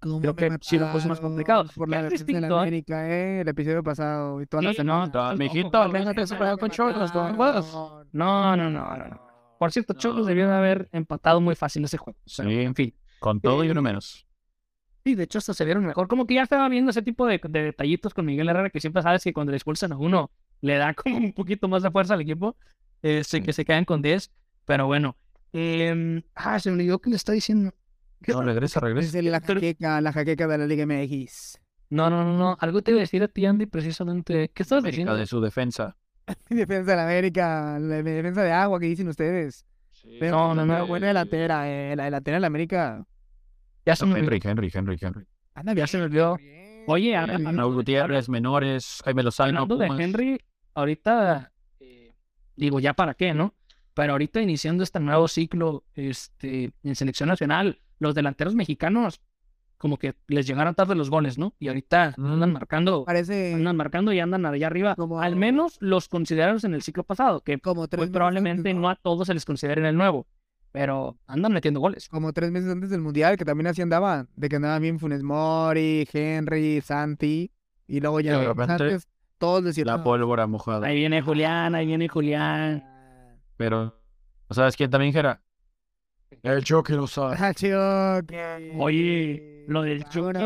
[0.00, 1.64] creo me que sí lo puso más complicado.
[1.74, 2.58] Por la de la ¿eh?
[2.60, 3.40] América, ¿eh?
[3.42, 8.04] El episodio pasado y todas las Sí, no, mijito, ojo, déjate superar con Cholos, no.
[8.12, 9.30] No, no, no.
[9.58, 12.18] Por cierto, Cholos debió de haber empatado muy fácil ese juego.
[12.24, 12.42] Sí.
[12.46, 12.94] En fin.
[13.18, 14.26] Con todo y uno menos.
[15.04, 16.08] Sí, de hecho hasta se vieron mejor.
[16.08, 19.02] Como que ya estaba viendo ese tipo de, de detallitos con Miguel Herrera, que siempre
[19.02, 22.14] sabes que cuando le expulsan a uno, le da como un poquito más de fuerza
[22.14, 22.56] al equipo.
[23.02, 24.30] Este, que se quedan con 10.
[24.64, 25.16] Pero bueno.
[25.52, 27.72] em, ah, se me olvidó que le está diciendo.
[28.28, 29.18] No, regresa, Es regresa.
[29.18, 31.58] el- la jaqueca, la jaqueca de la Liga MX.
[31.90, 32.56] No, no, no, no.
[32.60, 34.50] Algo te iba a decir a ti, Andy, precisamente.
[34.54, 35.16] ¿Qué América diciendo?
[35.16, 35.96] de su defensa.
[36.48, 39.64] defensa de la América, la defensa de agua que dicen ustedes.
[40.18, 40.86] Pero No, no, no.
[40.86, 41.94] buena delantera, eh.
[41.96, 43.04] La delantera de la América.
[43.84, 44.24] Ya se me olvidó.
[44.32, 45.26] Henry, Henry, Henry, Henry.
[45.54, 46.38] Anda Ya se me olvidó.
[46.86, 47.14] Oye.
[47.26, 50.02] Raúl Gutiérrez, menores, Jaime Lozano, Hablando de.
[50.04, 50.40] Henry,
[50.74, 52.14] ahorita, eh,
[52.56, 53.54] digo, ya para qué, ¿no?
[53.94, 59.20] Pero ahorita iniciando este nuevo ciclo este, en selección nacional, los delanteros mexicanos
[59.78, 61.54] como que les llegaron tarde los goles, ¿no?
[61.58, 64.94] Y ahorita andan marcando, Parece andan marcando y andan allá arriba.
[64.94, 68.96] Como- Al menos los considerados en el ciclo pasado, que como tres probablemente no a
[68.96, 70.26] todos se les considere en el nuevo.
[70.72, 72.08] pero andan metiendo goles.
[72.08, 75.20] Como tres meses antes del Mundial, que también así andaban, de que andaban bien Funes
[75.24, 77.50] Mori, Henry, Santi,
[77.88, 79.08] y luego ya De repente, antes,
[79.38, 80.86] todos decían, La "No, pólvora mojada.
[80.86, 82.84] Ahí viene Julián, ahí viene Julián.
[83.56, 84.00] Pero,
[84.50, 85.42] ¿sabes quién también era?
[86.42, 87.36] El Chucky lo sabe.
[87.40, 88.70] Ah, Chucky.
[88.78, 90.38] Oye, lo del Chucky,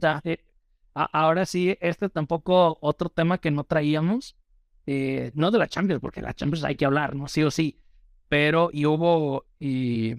[0.00, 0.38] sea, eh,
[0.94, 4.36] ahora sí, este tampoco otro tema que no traíamos,
[4.86, 7.28] eh, no de la Champions, porque la Champions hay que hablar, ¿no?
[7.28, 7.80] Sí o sí,
[8.28, 10.16] pero y hubo, y,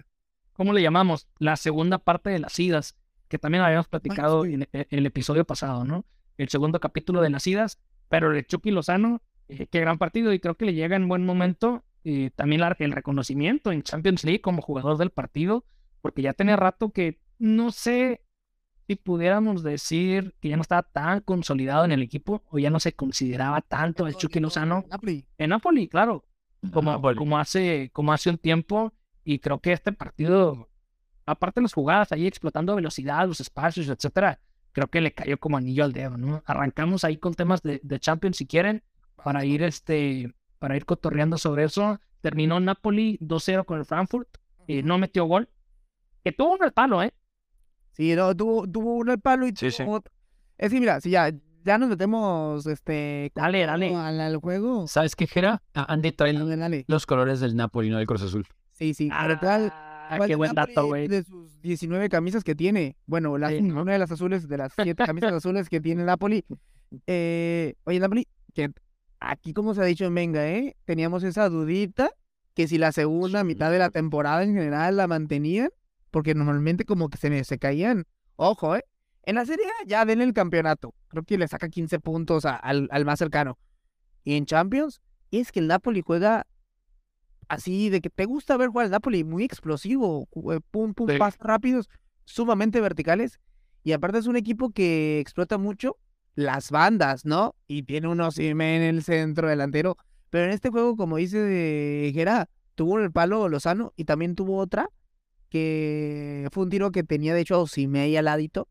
[0.54, 1.28] ¿cómo le llamamos?
[1.40, 2.96] La segunda parte de las idas,
[3.28, 4.54] que también habíamos platicado sí.
[4.56, 6.06] en, en el episodio pasado, ¿no?
[6.38, 7.80] El segundo capítulo de las idas,
[8.10, 11.26] pero el Chucky Lozano, eh, qué gran partido, y creo que le llega en buen
[11.26, 15.66] momento eh, también la- el reconocimiento en Champions League como jugador del partido,
[16.02, 18.22] porque ya tenía rato que no sé
[18.88, 22.80] si pudiéramos decir que ya no estaba tan consolidado en el equipo o ya no
[22.80, 25.26] se consideraba tanto el Chucky Lozano Napoli.
[25.38, 26.26] en Napoli, claro,
[26.74, 27.16] como, Napoli.
[27.18, 30.70] como hace como hace un tiempo y creo que este partido,
[31.26, 34.40] aparte de las jugadas ahí explotando velocidad, los espacios, etcétera,
[34.72, 36.42] creo que le cayó como anillo al dedo, ¿no?
[36.46, 38.84] Arrancamos ahí con temas de, de Champions si quieren
[39.24, 42.00] para ir este para ir cotorreando sobre eso.
[42.22, 44.28] Terminó Napoli 2-0 con el Frankfurt,
[44.68, 45.50] eh, no metió gol,
[46.24, 47.12] que tuvo un al palo, ¿eh?
[47.94, 49.84] Sí, no, tuvo, tuvo uno al palo y Sí, sí.
[49.84, 50.14] tuvo otro.
[50.60, 51.32] Es que mira, si ya,
[51.66, 53.96] ya nos metemos este Dale, dale.
[53.96, 54.88] Al, al juego.
[54.88, 55.64] ¿Sabes qué, Jera?
[55.74, 56.86] A- Andy trae Dale, dale.
[56.88, 58.46] los colores del Napoli, no del Cruz Azul.
[58.72, 59.10] Sí, sí.
[59.10, 61.08] ¿cuál- Ah, cuál qué de buen dato, güey.
[61.08, 62.98] De sus 19 camisas que tiene.
[63.08, 63.82] Bueno, la- Sí, ¿no?
[63.82, 66.46] una de las azules, de las siete camisas azules que tiene Napoli.
[67.08, 68.72] Eh, oye, Napoli, que
[69.22, 70.76] aquí como se ha dicho en Venga, ¿eh?
[70.86, 72.12] Teníamos esa dudita
[72.54, 75.70] que si la segunda mitad de la temporada en general la mantenían,
[76.10, 78.06] porque normalmente como que se, me- se caían.
[78.36, 78.84] Ojo, ¿eh?
[79.24, 80.94] En la Serie ya den el campeonato.
[81.08, 83.58] Creo que le saca 15 puntos a- al, al más cercano.
[84.24, 86.46] Y en Champions, es que el Napoli juega
[87.48, 90.28] así de que te gusta ver jugar al Napoli, muy explosivo,
[90.72, 91.18] pum, pum, Sí.
[91.18, 91.90] pasos rápidos,
[92.26, 93.40] sumamente verticales.
[93.84, 95.98] Y aparte es un equipo que explota mucho
[96.36, 97.56] las bandas, ¿no?
[97.68, 99.98] Y tiene un Osimhen en el centro delantero.
[100.30, 104.90] Pero en este juego, como dice Gera, tuvo el palo Lozano y también tuvo otra
[105.50, 108.68] que fue un tiro que tenía de hecho Osimhen ahí al ladito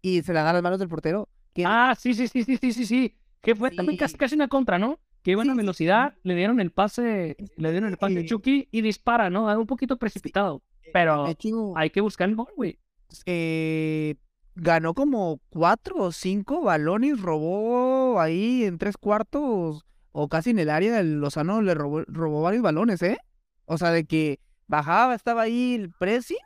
[0.00, 1.28] y se la da a las manos del portero.
[1.52, 3.16] Que Ah, sí, sí, sí, sí, sí, sí, sí.
[3.42, 4.98] Que fue también casi, una contra, ¿no?
[5.22, 8.24] Que iban Sí, a sí, velocidad, le dieron el pase, le dieron el pase a.
[8.24, 9.46] Chucky y dispara, ¿no?
[9.58, 10.62] Un poquito precipitado.
[10.92, 12.78] Pero de hecho, hay que buscar el gol, güey.
[13.26, 14.14] eh,
[14.60, 20.70] ganó como cuatro o cinco balones, robó ahí en tres cuartos o casi en el
[20.70, 23.18] área, el Lozano le robó, robó varios balones, ¿eh?
[23.66, 26.36] O sea, de que bajaba, estaba ahí el pressing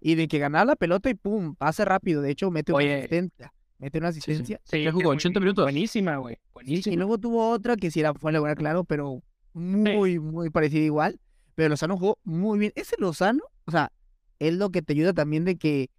[0.00, 2.22] y de que ganaba la pelota y pum, pase rápido.
[2.22, 3.52] De hecho, mete una asistencia.
[3.78, 4.60] Mete una asistencia.
[4.64, 5.02] Sí, ¿Qué jugó?
[5.02, 5.64] que 80 buen- minutos.
[5.64, 6.34] Buenísima, güey.
[6.36, 6.96] Y Buenísima.
[6.96, 11.20] luego tuvo otra que sí era, fue la claro, pero muy, muy parecida igual.
[11.54, 12.72] Pero Lozano jugó muy bien.
[12.76, 13.92] Ese Lozano, o sea,
[14.38, 15.90] es lo que te ayuda también de que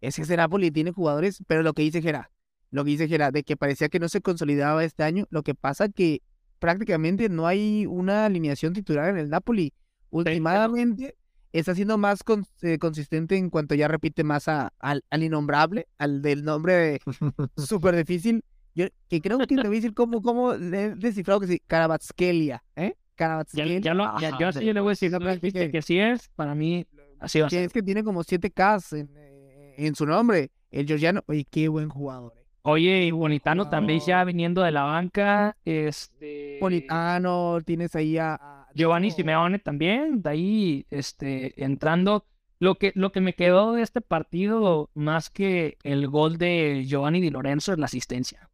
[0.00, 2.30] ese ese Napoli tiene jugadores, pero lo que dice Gera,
[2.70, 5.54] lo que dice Gera, de que parecía que no se consolidaba este año, lo que
[5.54, 6.20] pasa que
[6.58, 9.72] prácticamente no hay una alineación titular en el Napoli.
[10.10, 11.16] Últimamente
[11.52, 15.86] está siendo más cons- eh, consistente en cuanto ya repite más a- al, al innombrable,
[15.98, 17.00] al del nombre
[17.56, 18.42] súper difícil.
[18.74, 21.62] Yo que creo que te voy a decir cómo, cómo le he descifrado que sí,
[21.66, 22.94] Karabatskelia, ¿eh?
[22.94, 23.80] Ya, Karabatskelia.
[23.80, 24.58] ya lo, ya, yo sí.
[24.58, 25.10] sí le voy a decir,
[25.52, 26.86] que- que sí es, para mí,
[27.18, 27.64] así va a ser.
[27.64, 29.35] es que tiene como 7 Ks en, eh,
[29.76, 30.50] en su nombre.
[30.70, 32.32] El georgiano, oye, qué buen jugador.
[32.36, 32.42] eh.
[32.62, 36.56] Oye, y Bonitano también ya viniendo de la banca, este...
[36.60, 42.26] Politano, tienes ahí a, Giovanni Simeone también, de ahí este, entrando.
[42.58, 47.20] Lo que, lo que me quedó de este partido, más que el gol de Giovanni
[47.20, 48.50] Di Lorenzo, es la asistencia.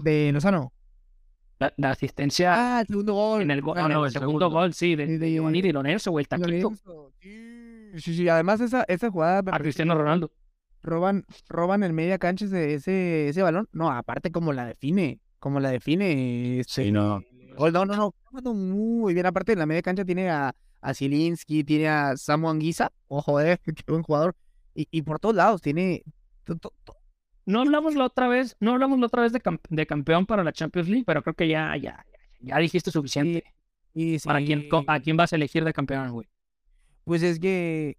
[0.00, 0.72] de Lozano.
[1.58, 3.42] La, la asistencia Ah, el segundo gol.
[3.42, 4.50] en el, go- Ah, en no, el el segundo segundo.
[4.50, 7.51] gol, sí, de, de de- Giovanni Di Lorenzo, güey, el taquito Lorenzo, Sí,
[7.98, 8.28] sí, sí.
[8.28, 10.30] Además, esa, esa jugada a Cristiano Ronaldo.
[10.82, 13.68] roban, roban en media cancha ese, ese, ese balón.
[13.72, 16.60] No, aparte como la define, como la define.
[16.60, 17.22] este, Sí, no.
[17.56, 18.14] gol, no, no, no.
[18.24, 19.26] jugando Muy bien.
[19.26, 22.90] Aparte en la media cancha tiene a, a Zielinski, tiene a Samu Anguisa.
[23.08, 24.34] Ojo, eh, qué buen jugador.
[24.74, 26.02] Y, y por todos lados tiene.
[26.44, 26.96] to- to- to-
[27.46, 30.42] No hablamos la otra vez, no hablamos la otra vez de, camp- de campeón para
[30.44, 33.44] la Champions League, pero creo que ya, ya, ya, ya dijiste suficiente.
[33.94, 36.26] Y ¿Para quién, a quién vas a elegir de campeón, güey?
[37.04, 37.96] Pues es que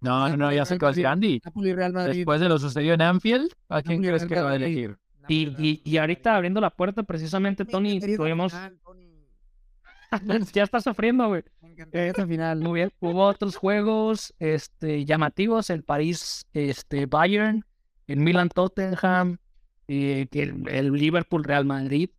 [0.00, 1.40] No, no, no, ya sé que es Andy.
[1.44, 2.16] Napoli Real Madrid.
[2.16, 4.96] Después de lo sucedido en Anfield, ¿a quién Napoli, crees que va a elegir?
[5.28, 8.52] Y, y, y ahorita abriendo la puerta, precisamente, Me Tony, tuvimos...
[10.52, 11.42] ya está sufriendo, güey.
[11.92, 12.60] Esa final.
[12.60, 12.92] Muy bien.
[13.00, 17.64] Hubo otros juegos este, llamativos, el París este, Bayern,
[18.06, 19.38] el Milan Tottenham,
[19.88, 22.10] eh, el, el Liverpool Real Madrid,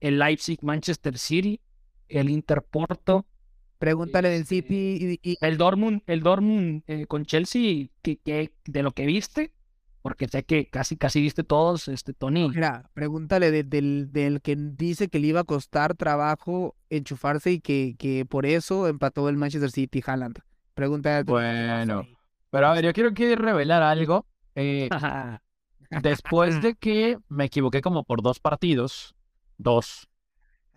[0.00, 1.60] el Leipzig Manchester City,
[2.08, 3.26] el Inter Porto,
[3.78, 8.82] Pregúntale del City y, y- El Dortmund, el Dortmund eh, con Chelsea, que, que- de
[8.82, 9.52] lo que viste,
[10.02, 12.48] porque sé que casi casi viste todos, este Tony.
[12.48, 17.60] mira, pregúntale de- del, del que dice que le iba a costar trabajo enchufarse y
[17.60, 20.38] que, que por eso empató el Manchester City Haaland.
[20.74, 21.24] Pregúntale.
[21.24, 22.06] Bueno.
[22.50, 24.24] Pero a ver, yo quiero que revelar algo.
[24.54, 24.88] Eh,
[26.02, 29.14] después de que me equivoqué como por dos partidos,
[29.56, 30.08] dos,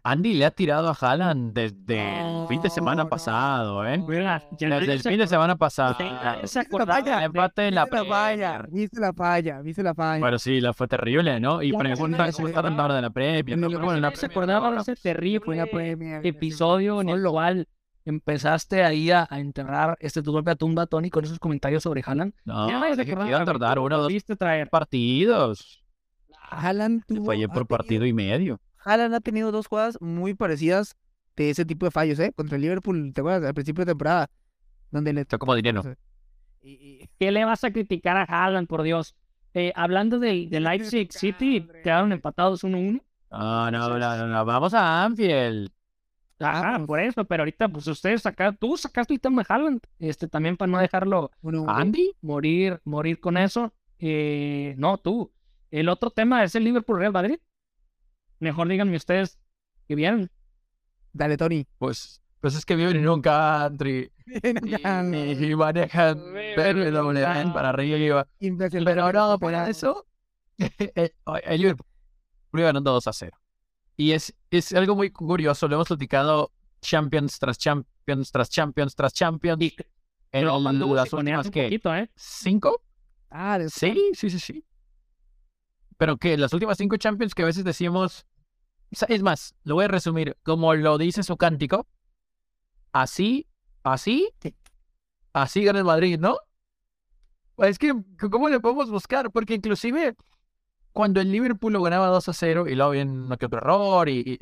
[0.04, 3.10] Andy le ha tirado a Haaland desde el fin de semana No, no.
[3.10, 3.98] pasado, ¿eh?
[4.00, 5.96] Mira, Desde el fin de semana pasado.
[6.60, 10.20] acordaba falla, Empate en la falla, viste la falla, viste la falla.
[10.20, 11.62] Bueno, sí, la fue terrible, ¿no?
[11.62, 13.46] Y Ya, pregunta ya, cómo está dando de la Premier.
[13.50, 13.62] No, ¿no?
[13.62, 15.62] no, Pero bueno, en la se acordaba ese terrible
[16.24, 17.68] episodio en el cual
[18.04, 22.34] empezaste ahí a, a enterrar este tu propia tumba, Tony, con esos comentarios sobre Haaland.
[22.46, 24.70] No, dije que iba a tardar uno o dos viste traer.
[24.70, 25.84] partidos.
[26.50, 28.60] Haaland tuvo, Fallé por partido y medio.
[28.84, 30.96] Haaland ha tenido dos jugadas muy parecidas
[31.36, 32.34] de ese tipo de fallos, ¿eh?
[32.36, 33.48] Contra el Liverpool, ¿te acuerdas?
[33.48, 34.30] Al principio de temporada,
[34.92, 35.22] donde le...
[35.22, 35.82] Está como dinero.
[36.62, 39.16] ¿Qué le vas a criticar a Haaland, por Dios?
[39.54, 43.02] Eh, hablando del, del Leipzig City, quedaron empatados 1-1.
[43.32, 45.70] No, no, no, no, no, Vamos a Anfield.
[46.40, 46.88] Ajá, Vamos.
[46.88, 50.58] por eso, pero ahorita, pues ustedes sacaron, tú sacaste el tema de Haaland, este, también
[50.58, 52.14] para no dejarlo uno- ¿Andy?
[52.22, 53.74] morir, morir con eso.
[54.00, 55.32] Eh, no, tú.
[55.70, 57.38] El otro tema es el Liverpool Real Madrid.
[58.42, 59.40] Mejor díganme ustedes
[59.88, 60.30] que vieron.
[61.14, 61.66] Dale, Tony.
[61.78, 68.28] Pues, pues es que viven en un country y, y manejan BMW para arriba.
[68.40, 68.92] Impresionante.
[68.94, 70.06] Pero no, por eso,
[70.58, 71.86] el, el Liverpool
[72.54, 73.38] iba ganando 2 a 0.
[73.96, 76.52] Y es, es algo muy curioso, lo hemos platicado
[76.82, 79.62] Champions tras Champions tras Champions tras Champions.
[79.62, 79.76] Y
[80.32, 82.10] en las últimas un que poquito, ¿eh?
[82.16, 82.82] ¿Cinco?
[83.30, 84.66] Ah, de- Sí, sí, sí, sí.
[85.98, 88.26] Pero que las últimas cinco Champions que a veces decimos.
[88.92, 90.38] Es más, lo voy a resumir.
[90.44, 91.88] Como lo dice su cántico.
[92.92, 93.48] Así,
[93.84, 94.30] así,
[95.32, 96.38] así gana el Madrid, ¿no?
[97.58, 97.94] Es que,
[98.30, 99.32] ¿cómo le podemos buscar?
[99.32, 100.16] Porque inclusive
[100.92, 104.10] cuando el Liverpool lo ganaba 2 a 0 y luego viene uno que otro error
[104.10, 104.40] y, y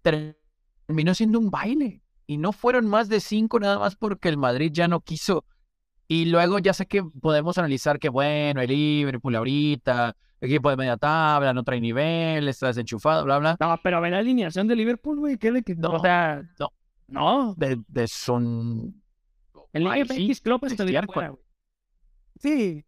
[0.00, 2.02] terminó siendo un baile.
[2.26, 5.44] Y no fueron más de cinco nada más porque el Madrid ya no quiso.
[6.08, 10.96] Y luego ya sé que podemos analizar que bueno, el Liverpool ahorita, equipo de media
[10.96, 13.56] tabla, no trae nivel, está desenchufado, bla, bla.
[13.60, 15.36] No, pero ve la alineación de Liverpool, güey.
[15.38, 16.72] ¿Qué le que No, O sea, no.
[17.06, 17.54] No.
[17.56, 19.02] De, de son...
[19.72, 21.12] El MX Club es estaría cierto.
[21.12, 21.42] fuera, güey.
[22.40, 22.84] Sí.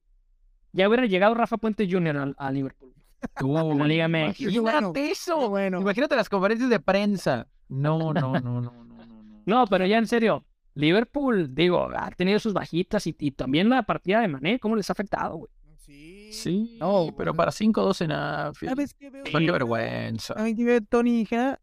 [0.73, 2.17] Ya hubiera llegado Rafa Puente Jr.
[2.17, 2.93] al- a, Liverpool.
[3.41, 4.41] En la Liga MX.
[4.41, 5.49] Imagínate eso.
[5.49, 5.81] bueno.
[5.81, 7.47] Imagínate las conferencias de prensa.
[7.69, 8.73] No, no, no, no, no, no.
[8.73, 9.43] no.
[9.47, 10.45] No, pero ya en serio.
[10.75, 14.91] Liverpool, digo, ha tenido sus bajitas y, y también la partida de Mané, ¿cómo les
[14.91, 15.51] ha afectado, güey?
[15.87, 16.31] Sí.
[16.33, 18.71] Sí, No, pero para 5-2 en Anfield.
[18.75, 19.53] ¿Sabes qué veo?
[19.53, 20.35] Vergüenza.
[20.35, 21.61] ¿Saben qué veo, Tony hija?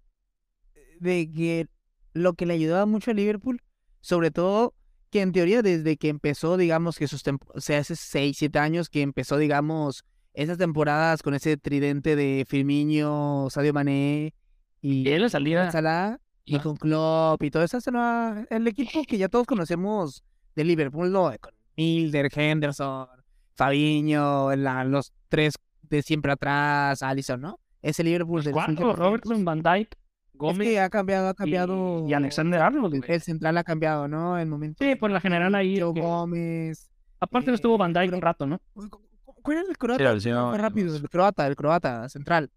[1.00, 1.68] De que
[2.14, 3.60] lo que le ayudaba mucho a Liverpool,
[4.02, 4.74] sobre todo
[5.10, 8.58] que en teoría desde que empezó, digamos que sus temporadas, o sea, hace 6, 7
[8.60, 14.34] años que empezó, digamos, esas temporadas con ese tridente de Firmino, Sadio Mané
[14.82, 15.70] y Y salía.
[15.72, 19.46] Salah y con Klopp y todo eso, se lo ha- el equipo que ya todos
[19.46, 20.24] conocemos
[20.56, 21.32] de Liverpool, ¿no?
[21.40, 23.08] Con Milder, Henderson,
[23.56, 27.60] Fabiño, los tres de siempre atrás, Allison, ¿no?
[27.82, 30.00] Ese Liverpool del Cuatro, Robertson, Van Dyke, es
[30.40, 32.08] Gómez que ha cambiado, ha y- cambiado.
[32.08, 33.12] y, Alexander Arnold, güey.
[33.12, 34.38] El central ha cambiado, ¿no?
[34.40, 34.84] El momento.
[34.84, 35.80] Sí, por la general ahí.
[35.80, 36.90] Joe que- Gómez.
[37.20, 38.62] Aparte no estuvo Van Dyke pero- un rato, ¿no?
[38.74, 40.20] Uy, ¿cómo- cómo- ¿Cuál era el croata?
[40.20, 42.50] Sí, Fue rápido, el croata, el croata central.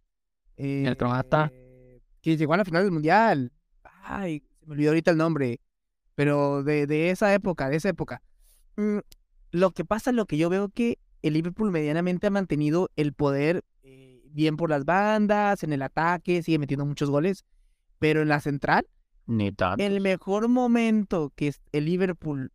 [0.56, 1.50] El croata.
[1.52, 3.52] Eh, que llegó a la final del mundial.
[4.02, 5.60] Ay, se me olvidó ahorita el nombre.
[6.14, 8.22] Pero de, de esa época, de esa época.
[8.76, 8.98] Mm,
[9.56, 13.64] lo que pasa, lo que yo veo que el Liverpool medianamente ha mantenido el poder
[13.82, 17.44] eh, bien por las bandas, en el ataque, sigue metiendo muchos goles.
[17.98, 18.86] Pero en la central,
[19.26, 19.82] Ni tanto.
[19.82, 22.52] el mejor momento que el Liverpool,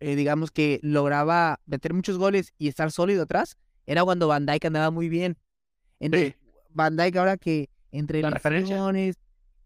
[0.00, 4.64] eh, digamos que lograba meter muchos goles y estar sólido atrás, era cuando Van Dijk
[4.64, 5.36] andaba muy bien.
[5.98, 6.38] Entre
[6.70, 9.18] Van Dijk ahora que entre La lesiones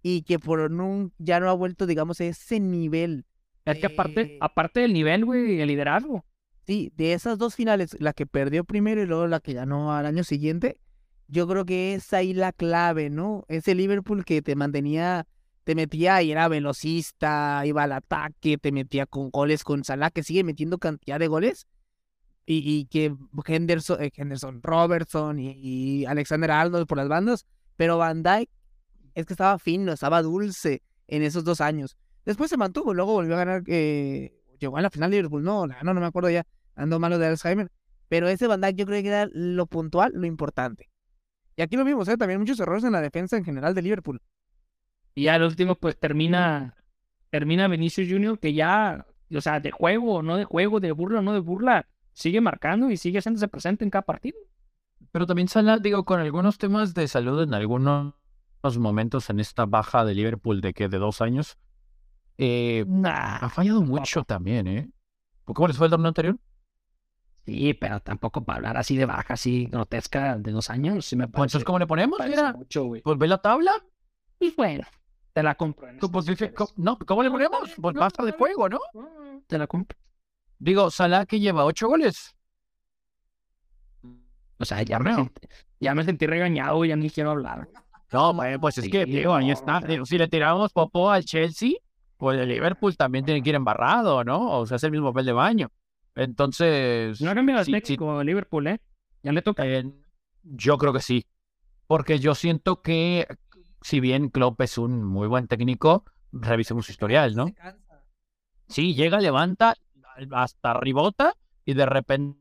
[0.03, 3.25] y que por un, ya no ha vuelto, digamos, a ese nivel.
[3.65, 6.25] Es que aparte, Eh, aparte del nivel, güey, el liderazgo.
[6.67, 10.07] Sí, de esas dos finales, la que perdió primero y luego la que ganó al
[10.07, 10.81] año siguiente,
[11.29, 13.45] yo creo que es ahí la clave, ¿no?
[13.49, 15.27] Ese Liverpool que te mantenía,
[15.65, 20.23] te metía y era velocista, iba al ataque, te metía con goles con Salah, que
[20.23, 21.67] sigue metiendo cantidad de goles,
[22.47, 23.15] y, que
[23.47, 27.47] Henderson, eh, Henderson, Robertson y, Alexander Arnold por las bandas,
[27.77, 28.51] pero Van Dijk
[29.15, 31.97] es que estaba fino, estaba dulce en esos dos años.
[32.25, 34.35] Después se mantuvo, luego volvió a ganar, eh,
[34.65, 37.27] llegó a la final de Liverpool, no, ganó, no me acuerdo ya, ando malo de
[37.27, 37.71] Alzheimer,
[38.09, 40.91] pero ese Van Dijk yo creo que era lo puntual, lo importante.
[41.57, 42.17] Y aquí lo vimos, ¿eh?
[42.17, 44.21] también muchos errores en la defensa en general de Liverpool.
[45.15, 46.77] Y ya el último, pues termina
[47.35, 51.19] termina Vinicius Junior que ya, o sea, de juego o no de juego, de burla
[51.19, 54.39] o no de burla, sigue marcando y sigue haciéndose presente en cada partido.
[55.11, 58.15] Pero también Salah, digo, con algunos temas de salud en algunos
[58.79, 61.59] momentos en esta baja de Liverpool de que de dos años,
[62.39, 64.91] eh, Nah, ha fallado mucho también, ¿eh?
[65.45, 66.39] ¿Cómo les fue el torneo anterior?
[67.47, 71.25] sí, pero tampoco para hablar así de baja, así grotesca de dos años, sí me
[71.25, 72.19] Pues parece, entonces, ¿cómo le ponemos?
[72.27, 73.73] Mira, mucho, pues ve la tabla.
[74.41, 74.85] Y bueno,
[75.33, 75.89] te la compro.
[75.89, 77.73] en Pues, no, ¿cómo le ponemos?
[77.81, 78.81] Pues basta de juego, ¿no?
[79.47, 79.99] Te la compro.
[80.59, 82.35] Digo, Salah que lleva ocho goles.
[84.59, 85.49] O sea, ya me, sentí,
[85.81, 87.69] ya me sentí regañado, ya ni quiero hablar.
[88.13, 89.81] No, pues es que, digo, ahí está.
[89.81, 91.73] Digo, si le tiramos popó al Chelsea,
[92.25, 94.59] pues el Liverpool también tiene que ir embarrado, ¿no?
[94.59, 95.71] O sea, es el mismo papel de baño.
[96.15, 98.81] Entonces, No ha cambiado el sí, sí, técnico Liverpool, ¿eh?
[99.23, 99.67] Ya le toca.
[99.67, 99.85] eh,
[100.43, 101.27] yo creo que sí.
[101.87, 103.27] Porque yo siento que,
[103.83, 107.47] si bien Klopp es un muy buen técnico, revisemos su historial, ¿no?
[108.69, 109.75] Sí, llega, levanta,
[110.33, 111.35] hasta ribota
[111.67, 112.39] y de repente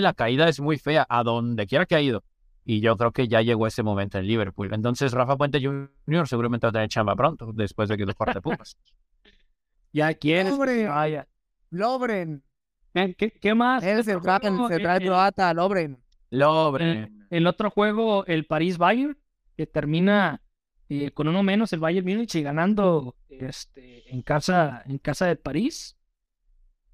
[0.00, 2.24] la caída es muy fea a donde quiera que ha ido.
[2.64, 4.72] Y yo creo que ya llegó ese momento en Liverpool.
[4.72, 6.28] Entonces Rafa Puente Jr.
[6.28, 8.76] seguramente va a tener chamba pronto, después de que los parte Pumas.
[9.92, 10.54] Ya quieres.
[10.54, 11.28] se vaya.
[11.70, 12.42] Lobren.
[12.94, 13.84] Eh, ¿Qué, qué más?
[13.84, 15.98] El central, juego, central eh, eh, croata, Lobren.
[16.30, 17.10] Lobre.
[17.30, 19.16] El otro juego, el París-Bayern,
[19.56, 20.42] que termina
[20.88, 25.36] eh, con uno menos el Bayern Múnich y ganando este, en casa en casa de
[25.36, 25.96] París.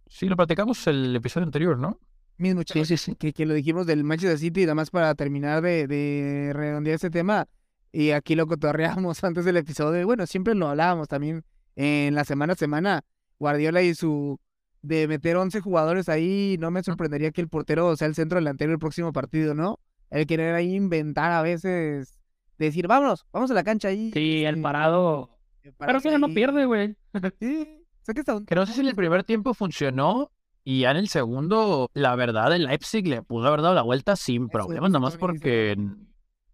[0.06, 1.98] Sí, lo platicamos el episodio anterior, ¿no?
[2.38, 3.14] Mis muchachos, sí, sí.
[3.16, 7.08] Que, que lo dijimos del Manchester City, nada más para terminar de, de redondear ese
[7.10, 7.48] tema.
[7.92, 10.04] Y aquí lo cotorreamos antes del episodio.
[10.04, 11.44] Bueno, siempre lo hablábamos también
[11.76, 13.04] en la semana a semana.
[13.38, 14.40] Guardiola y su
[14.82, 18.70] de meter 11 jugadores ahí, no me sorprendería que el portero sea el centro delantero
[18.70, 19.80] del próximo partido, ¿no?
[20.10, 22.18] El querer ahí inventar a veces,
[22.58, 24.10] decir, vámonos, vamos a la cancha ahí.
[24.12, 25.30] Sí, el este, parado.
[25.62, 26.96] Pero pararse que no pierde, güey.
[27.40, 30.30] Sí, saca esta Que no sé si en el primer tiempo funcionó
[30.62, 34.16] y ya en el segundo, la verdad, el Leipzig le pudo haber dado la vuelta
[34.16, 35.76] sin problemas, nomás porque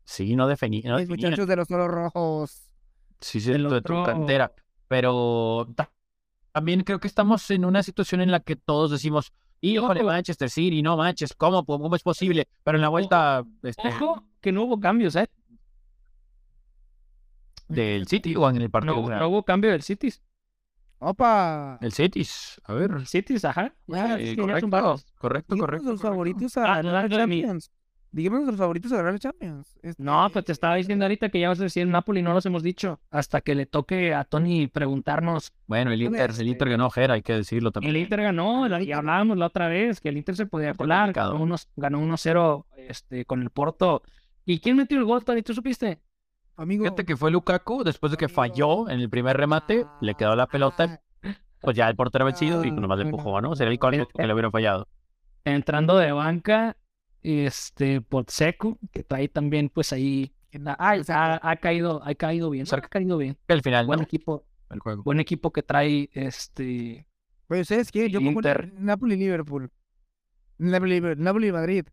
[0.04, 0.82] sí, no definía.
[0.90, 1.28] No Mis definía.
[1.30, 2.68] muchachos de los toros rojos.
[3.20, 4.52] Sí, sí, El de tu cantera.
[4.92, 5.90] Pero ta-
[6.52, 9.32] también creo que estamos en una situación en la que todos decimos,
[9.62, 12.46] híjole, Manchester City, no manches, ¿cómo, cómo es posible?
[12.62, 15.30] Pero en la vuelta este, Ojo, que no hubo cambios, ¿eh?
[17.68, 18.96] del City o en el partido.
[19.00, 20.12] No, no hubo cambio del City.
[20.98, 21.78] ¡Opa!
[21.80, 22.26] El City,
[22.64, 22.90] a ver.
[22.90, 23.74] El City, ajá.
[23.86, 25.54] Ya, Eh, correcto, correcto, Díganos correcto.
[25.56, 25.98] los correcto.
[26.02, 27.70] favoritos a Ah, la Champions.
[28.14, 29.74] Díganos los favoritos a ganar la Champions.
[29.82, 32.44] Este, No, pues te estaba diciendo ahorita que ya vas a decir Napoli, no los
[32.44, 33.00] hemos dicho.
[33.10, 35.52] Hasta que le toque a Tony preguntarnos.
[35.66, 37.96] Bueno, el Inter, el Inter ganó Jera, hay que decirlo también.
[37.96, 41.12] El Inter ganó, la- y hablábamos la otra vez que el Inter se podía colar.
[41.14, 44.02] Ganó unos- ganó 1-0 este, con el Porto.
[44.44, 45.40] ¿Y quién metió el gol, Tony?
[45.42, 45.98] ¿Tú supiste?
[46.54, 46.84] amigo.
[46.84, 50.46] Fíjate que fue Lukaku, después de que falló en el primer remate, le quedó la
[50.46, 51.00] pelota,
[51.62, 53.56] pues ya el portero vencido y nomás le empujó, ¿no?
[53.56, 54.86] Sería el cuarto que le hubiera fallado.
[55.44, 56.76] Entrando de banca,
[57.22, 60.32] este, Potseco, que trae también, pues ahí.
[60.66, 62.66] ah, ha, ha caído, ha caído bien.
[62.70, 63.36] Ha caído bien.
[63.46, 64.04] Que al final, Buen ¿no?
[64.04, 65.02] equipo, El juego.
[65.02, 67.06] buen equipo que trae este.
[67.46, 68.72] Pues ustedes quieren, yo pongo Inter.
[68.78, 69.70] Napoli-Liverpool.
[70.58, 71.22] Napoli-Liverpool.
[71.24, 71.86] Napoli-Madrid.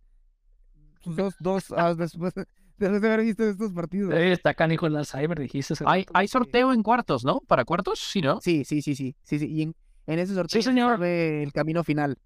[1.05, 2.33] Dos, dos, ah, después,
[2.77, 4.13] después de haber visto estos partidos.
[4.13, 5.73] Eh, está canijo en la Cyber, dijiste.
[5.85, 7.41] Hay, hay sorteo en cuartos, ¿no?
[7.41, 7.99] ¿Para cuartos?
[7.99, 8.39] Sí, ¿no?
[8.41, 9.47] Sí, sí, sí, sí, sí, sí.
[9.47, 9.75] Y en,
[10.07, 10.91] en ese sorteo se señor.
[10.93, 12.17] sabe el camino final.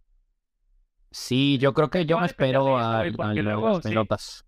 [1.14, 3.90] Sí, yo creo que yo No, me depende espero a, a las luego, sí.
[3.90, 4.46] pelotas.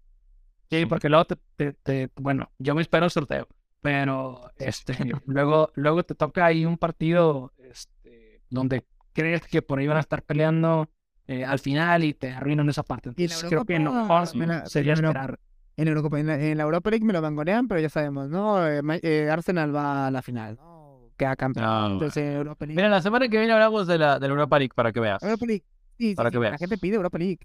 [0.69, 3.47] Sí, porque luego te, te- te- bueno, yo me espero el sorteo,
[3.81, 4.93] pero este,
[5.27, 9.99] luego, luego te toca ahí un partido este, donde crees que por ahí van a
[10.01, 10.89] estar peleando
[11.27, 13.09] eh, al final y te arruinan esa parte.
[13.09, 15.39] Entonces creo que mejor me la- sería esperar.
[15.77, 18.65] En Europa, en la, en la Europa League me lo mangonean, pero ya sabemos, ¿no?
[18.67, 21.09] Eh, eh, Arsenal va a la final, ¿no?
[21.17, 21.65] Queda campeón.
[21.65, 22.75] No, Entonces, en Europa League.
[22.77, 25.21] Mira, la semana que viene hablamos de la, de la Europa League para que veas.
[25.21, 25.63] Europa League.
[25.97, 26.59] Sí, Para sí, que La veas.
[26.59, 27.39] gente pide Europa League.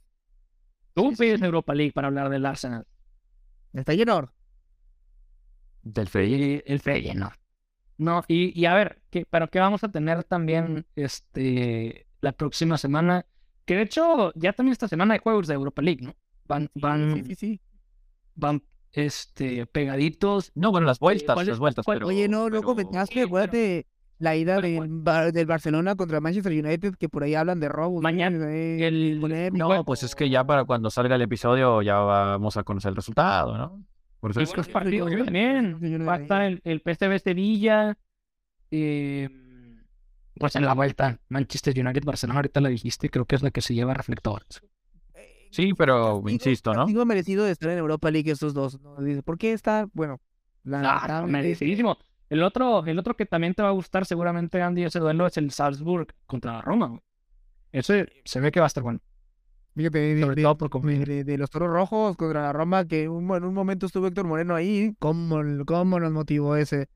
[0.94, 2.86] Tú pides Europa League para hablar del Arsenal.
[3.72, 4.32] Está lleno.
[5.82, 6.62] Del Feyenoord.
[6.66, 7.34] El Feyenoord.
[7.98, 12.78] No, y, y a ver, ¿qué, pero qué vamos a tener también este la próxima
[12.78, 13.26] semana?
[13.66, 16.14] Que de hecho, ya también esta semana hay juegos de Europa League, ¿no?
[16.46, 17.61] Van, van, Sí, sí, sí.
[18.34, 20.51] van este, pegaditos.
[20.55, 21.84] No, bueno, las vueltas, ¿cuál es- las vueltas.
[21.86, 23.86] pero- Oye, no, no pero- comentaste, acuérdate
[24.21, 24.89] la ida pero del.
[24.91, 28.03] Bar- del Barcelona contra Manchester United, que por ahí hablan de robos.
[28.03, 29.21] Mañana, eh, el-.
[29.55, 32.97] No, pues es que ya para cuando salga el episodio ya vamos a conocer el
[32.97, 33.85] resultado, ¿no?
[34.21, 35.25] Por eso es que- partidos señor.
[35.25, 35.81] también.
[35.81, 36.07] Señor.
[36.09, 37.97] Va a estar el, el PSV Sevilla.
[38.71, 39.29] eh,
[40.35, 43.61] pues en la vuelta, Manchester United, Barcelona, ahorita la dijiste, creo que es la que
[43.61, 44.62] se lleva reflectores.
[45.51, 46.81] Sí, pero Castigo- insisto, ¿no?
[46.83, 48.79] castigo merecido de estar en Europa League estos dos.
[49.25, 49.89] ¿por qué está?
[49.93, 50.21] Bueno,
[50.62, 51.99] la Ah, verdad, merecidísimo.
[52.31, 55.37] El otro, el otro que también te va a gustar seguramente, Andy, ese duelo es
[55.37, 56.99] el Salzburg contra la Roma.
[57.72, 59.01] Ese se ve que va a estar bueno.
[60.22, 63.45] Sobre de- todo por de- de los toros rojos contra la Roma, que un- en
[63.45, 64.95] un momento estuvo Héctor Moreno ahí.
[64.99, 66.89] ¿Cómo, cómo nos motivó ese,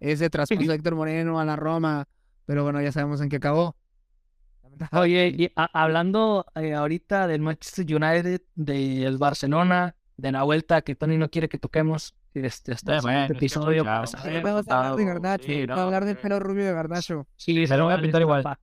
[0.00, 2.06] ese traspaso de Héctor Moreno a la Roma?
[2.46, 3.76] Pero bueno, ya sabemos en qué acabó.
[4.92, 10.94] Oye, y a- hablando eh, ahorita del Manchester United, del Barcelona, de la vuelta que
[10.94, 13.82] Tony no quiere que toquemos este, hasta Eh, el bueno, es que episodio.
[13.82, 14.18] Sí, Vamos a
[14.78, 16.22] hablar de sí, Garnacho, no, vamos a hablar del ok.
[16.22, 17.26] pelo rubio de Garnacho.
[17.36, 18.44] Sí, Se lo voy a pintar igual.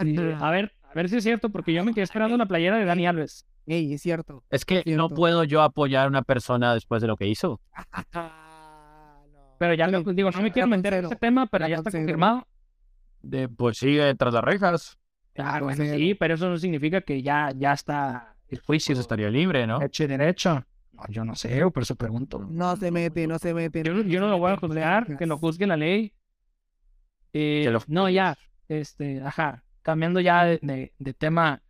[0.00, 2.76] Sí, a ver, a ver si es cierto, porque yo me quedé esperando la playera
[2.78, 3.46] de Dani Alves.
[3.64, 4.42] Ey, es cierto.
[4.50, 5.08] Es que no Cierto.
[5.14, 7.60] puedo yo apoyar a una persona después de lo que hizo.
[9.58, 12.46] Pero ya no, digo, no me quiero meter en ese tema, pero ya está confirmado.
[13.22, 14.98] De, pues sigue tras las rejas.
[15.36, 15.96] Ah, bueno, concedo.
[15.96, 19.82] sí, pero eso no significa que ya, ya está el juicio Pues estaría libre, ¿no?
[19.82, 20.64] hecho y derecho.
[21.08, 22.38] Yo no sé, por eso pregunto.
[22.50, 23.82] No se mete, no se mete.
[23.82, 26.12] Yo, yo no lo voy a juzgar, que lo juzgue la ley.
[27.32, 28.36] Eh, lo- No, ya,
[28.68, 31.62] este, ajá, cambiando ya de, de- de tema,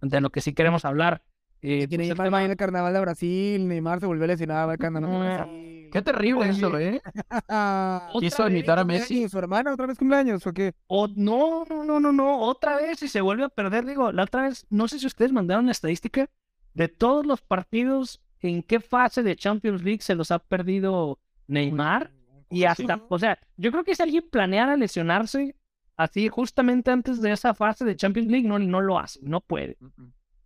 [0.00, 1.22] de lo que sí queremos hablar.
[1.60, 4.78] Eh, pues, el Neymar tema- en el carnaval de Brasil, Neymar se volvió va al
[4.78, 5.18] carnaval de.
[5.34, 5.88] Brasil.
[5.90, 6.50] Qué terrible Oye.
[6.50, 7.00] eso, ¿eh?
[8.20, 8.84] Quiso ¿otra vez imitar a?
[8.84, 9.28] Messi.
[9.28, 10.74] ¿Su hermana otra vez cumpleaños o qué?
[10.86, 13.86] O no, no, no, no, no, otra vez y se vuelve a perder.
[13.86, 16.28] Digo, la otra vez, no sé si ustedes mandaron la estadística
[16.74, 22.10] de todos los partidos, en qué fase de Champions League se los ha perdido Neymar.
[22.50, 25.54] Y hasta, o sea, yo creo que si alguien planeara lesionarse
[25.96, 29.76] así justamente antes de esa fase de Champions League, no, no lo hace, no puede.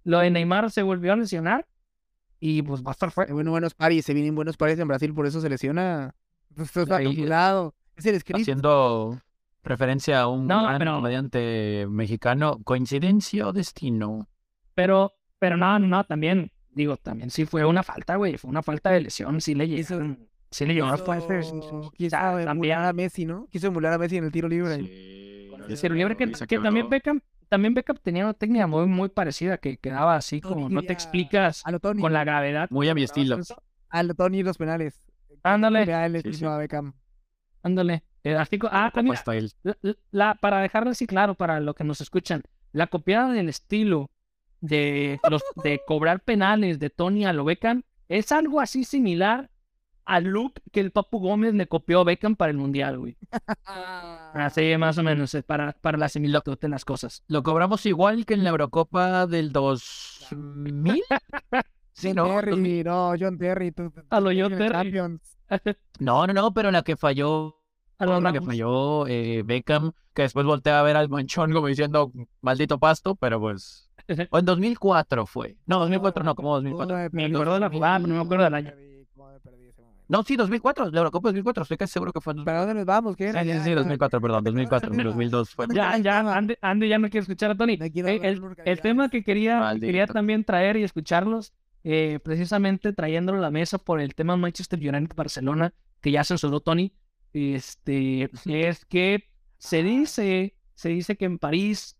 [0.04, 1.66] Lo de Neymar se volvió a lesionar
[2.40, 3.32] y pues va a estar fuerte.
[3.32, 6.14] bueno, buenos paris, se vienen buenos paris en Brasil, por eso se lesiona.
[6.56, 7.74] Esto está calculado.
[7.96, 8.40] Es el script.
[8.40, 9.20] Haciendo
[9.62, 12.58] referencia a un No, gran pero- comediante mexicano.
[12.64, 14.28] ¿Coincidencia o destino?
[14.74, 18.62] Pero, pero no, no, no, también, digo, también sí fue una falta, güey, fue una
[18.62, 20.96] falta de lesión, sí le llegaron, sí le llegaron.
[21.96, 22.16] Quiso,
[22.50, 23.46] emular a Messi, ¿no?
[23.50, 24.74] Quiso emular a Messi en el tiro libre.
[24.74, 29.58] el tiro libre que, que también Beckham, también Beckham tenía una técnica muy, muy parecida
[29.58, 32.00] que quedaba así como no te explicas A lo Tony.
[32.00, 32.68] con la gravedad.
[32.70, 33.38] Muy a mi estilo.
[33.90, 35.00] A lo Tony los penales.
[35.42, 36.22] Ándale.
[36.22, 36.44] Sí, sí.
[36.44, 36.94] a Beckham.
[37.62, 38.02] Ándale.
[38.24, 39.16] Eh, así co- ah, también,
[40.12, 42.42] la- para dejarlo así claro para los que nos escuchan,
[42.72, 44.10] la copiada del estilo
[44.62, 49.50] de los de cobrar penales de Tony a lo Beckham es algo así similar
[50.04, 53.16] al look que el Papu Gómez le copió a Beckham para el Mundial, güey.
[54.34, 57.22] Así más o menos, eh, para, para la similitud de las cosas.
[57.28, 61.02] Lo cobramos igual que en la Eurocopa del 2000.
[61.94, 63.70] Sí, no, Terry, no, John Terry.
[63.70, 64.72] tú- A lo John en Terry.
[64.72, 65.36] Champions.
[66.00, 67.54] no, no, no, pero la que falló,
[67.98, 72.10] la que falló eh, Beckham, que después voltea a ver al manchón como diciendo
[72.40, 73.90] maldito pasto, pero pues.
[74.30, 75.56] O en 2004 fue.
[75.66, 76.96] No, 2004 no, como 2004.
[76.96, 78.72] ¿Cómo Me acuerdo de la jugada, pero no me acuerdo del año.
[80.08, 82.84] No, sí, 2004, la Eurocopa 2004, estoy casi seguro que fue en ¿Para dónde nos
[82.84, 83.16] vamos?
[83.16, 83.42] ¿Qué era?
[83.42, 83.76] Sí, sí, Ya, sí, ya.
[83.76, 85.66] 2004, perdón, 2004, 2002 fue.
[85.72, 87.78] Ya, ya, Andy, Andy ya no quiere escuchar a Tony.
[87.80, 93.38] Eh, el, el tema que quería, que quería también traer y escucharlos, eh, precisamente trayéndolo
[93.38, 96.92] a la mesa por el tema Manchester United-Barcelona, que ya censuró Tony,
[97.32, 101.96] este, es que se dice, se dice que en París,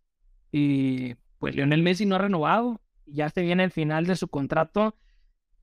[0.52, 4.28] eh, pues Lionel Messi no ha renovado, y ya se viene el final de su
[4.28, 4.94] contrato,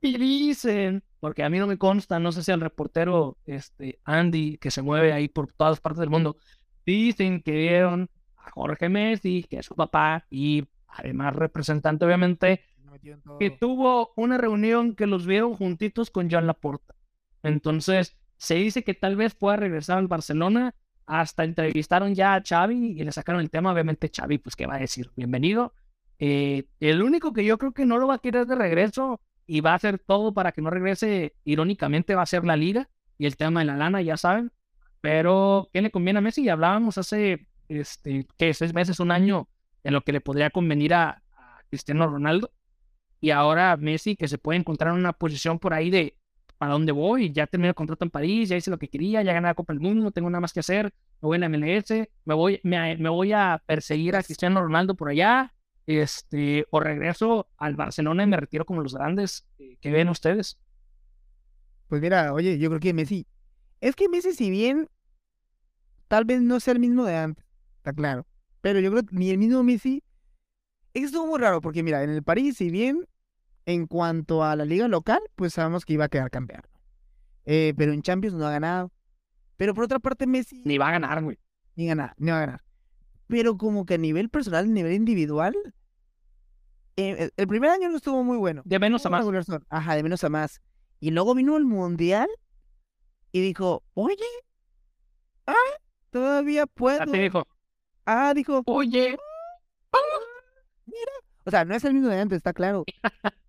[0.02, 4.58] y dicen, porque a mí no me consta, no sé si el reportero este, Andy,
[4.58, 6.36] que se mueve ahí por todas partes del mundo,
[6.84, 12.60] dicen que vieron a Jorge Messi, que es su papá, y además representante obviamente,
[13.38, 16.94] que tuvo una reunión que los vieron juntitos con Joan Laporta.
[17.42, 20.74] Entonces, se dice que tal vez pueda regresar al Barcelona.
[21.10, 23.72] Hasta entrevistaron ya a Xavi y le sacaron el tema.
[23.72, 25.10] Obviamente, Xavi, pues, ¿qué va a decir?
[25.16, 25.74] Bienvenido.
[26.20, 29.60] Eh, el único que yo creo que no lo va a querer de regreso y
[29.60, 32.88] va a hacer todo para que no regrese, irónicamente, va a ser la liga
[33.18, 34.52] y el tema de la lana, ya saben.
[35.00, 36.44] Pero, ¿qué le conviene a Messi?
[36.44, 38.54] Y hablábamos hace, este, ¿qué?
[38.54, 39.48] Seis meses, un año,
[39.82, 42.52] en lo que le podría convenir a, a Cristiano Ronaldo.
[43.20, 46.19] Y ahora Messi, que se puede encontrar en una posición por ahí de
[46.60, 49.32] para dónde voy, ya terminé el contrato en París, ya hice lo que quería, ya
[49.32, 50.92] gané la Copa del Mundo, no tengo nada más que hacer,
[51.22, 54.94] me voy a la MLS, me voy, me, me voy a perseguir a Cristiano Ronaldo
[54.94, 55.54] por allá,
[55.86, 59.48] este, o regreso al Barcelona y me retiro como los grandes.
[59.80, 60.60] ¿Qué ven ustedes?
[61.88, 63.26] Pues mira, oye, yo creo que Messi.
[63.80, 64.90] Es que Messi, si bien
[66.08, 67.46] tal vez no sea el mismo de antes,
[67.78, 68.26] está claro.
[68.60, 70.04] Pero yo creo que ni el mismo Messi.
[70.92, 73.06] Es que estuvo muy raro, porque mira, en el París, si bien
[73.70, 76.62] en cuanto a la liga local, pues sabemos que iba a quedar campeón.
[77.44, 78.92] Eh, pero en Champions no ha ganado.
[79.56, 81.38] Pero por otra parte, Messi Ni va a ganar, güey.
[81.76, 82.64] ni gana, ni va a ganar.
[83.26, 85.54] Pero como que a nivel personal, a nivel individual,
[86.96, 88.62] eh, el- primer año no estuvo muy bueno.
[88.64, 89.26] De menos a más.
[89.68, 90.60] Ajá, de menos a más.
[90.98, 92.28] Y luego vino el mundial
[93.32, 94.16] y dijo, oye,
[96.10, 97.02] todavía puedo.
[97.02, 97.46] Así dijo.
[98.06, 99.16] Ah, dijo, Oye,
[101.44, 102.84] o sea, no es el mismo de antes, está claro.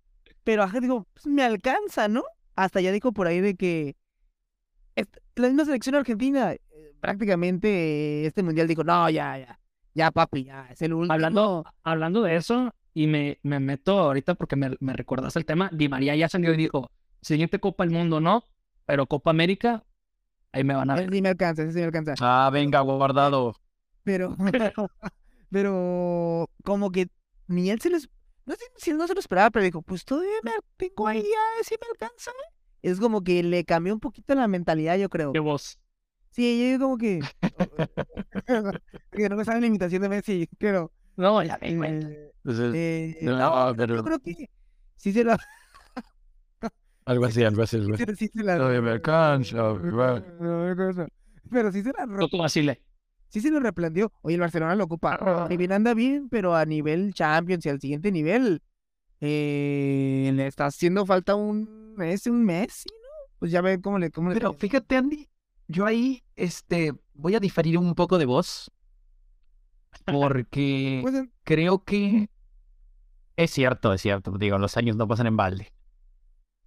[0.44, 2.24] Pero ajá, digo, pues me alcanza, ¿no?
[2.56, 3.96] Hasta ya dijo por ahí de que
[5.36, 6.60] la misma selección argentina, eh,
[7.00, 9.58] prácticamente este mundial dijo, no, ya, ya,
[9.94, 11.12] ya, papi, ya, es el último.
[11.14, 15.70] Hablando, hablando de eso, y me, me meto ahorita porque me, me recordaste el tema,
[15.72, 16.90] Di María ya salió y dijo,
[17.22, 18.44] siguiente Copa del Mundo no,
[18.84, 19.84] pero Copa América,
[20.52, 21.10] ahí me van a ver.
[21.12, 22.14] sí me alcanza, sí me alcanza.
[22.20, 23.54] ah, venga, guardado.
[24.04, 24.36] Pero,
[25.50, 27.08] pero, como que
[27.46, 28.10] ni él se lo, es-
[28.46, 31.22] no sé si él no se lo esperaba, pero dijo, pues todavía me tengo ahí,
[31.22, 32.30] ya, sí me alcanza.
[32.82, 35.32] Es como que le cambió un poquito la mentalidad, yo creo.
[35.32, 35.78] Qué voz.
[36.30, 37.20] Sí, yo como que.
[39.12, 40.92] que no me sabe la imitación de Messi, pero.
[41.16, 42.08] No, ya me cuenta.
[42.08, 44.48] eh, Entonces, eh, no, no, pero- yo creo que
[44.96, 45.38] sí se la.
[47.04, 47.76] algo así, algo así.
[47.76, 48.16] algo Sí, así.
[48.16, 48.56] sí se la.
[48.56, 50.20] Todavía me alcanza, No, no,
[50.74, 51.06] no, no.
[51.50, 52.06] Pero sí se la.
[52.06, 52.80] re- Coco Basile.
[53.32, 54.12] Sí se lo replanteó.
[54.20, 55.46] Oye, el Barcelona lo ocupa.
[55.48, 58.60] Si bien anda bien, pero a nivel Champions y al siguiente nivel.
[59.20, 61.94] Eh, le está haciendo falta un.
[61.96, 63.32] Messi, un Messi, ¿no?
[63.38, 64.10] Pues ya ve cómo le.
[64.10, 65.28] Cómo Pero fíjate, Andy,
[65.66, 68.70] yo ahí este, voy a diferir un poco de voz.
[70.04, 72.28] Porque Pues, en- creo que
[73.36, 74.32] es cierto, es cierto.
[74.32, 75.72] Digo, los años no pasan en balde.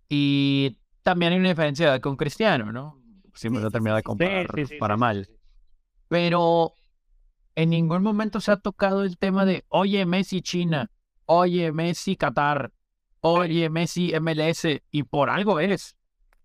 [0.09, 3.01] Y también hay una diferencia de edad con Cristiano, ¿no?
[3.34, 4.07] Siempre Sí, se ha sí, terminado de sí, sí.
[4.07, 5.30] comparar Sí, sí, sí, para sí, mal.
[6.08, 6.74] Pero
[7.56, 10.91] en ningún momento se ha tocado el tema de, oye, Messi China,
[11.26, 12.72] oye, Messi Qatar,
[13.22, 15.95] oye, Messi MLS, y por algo es.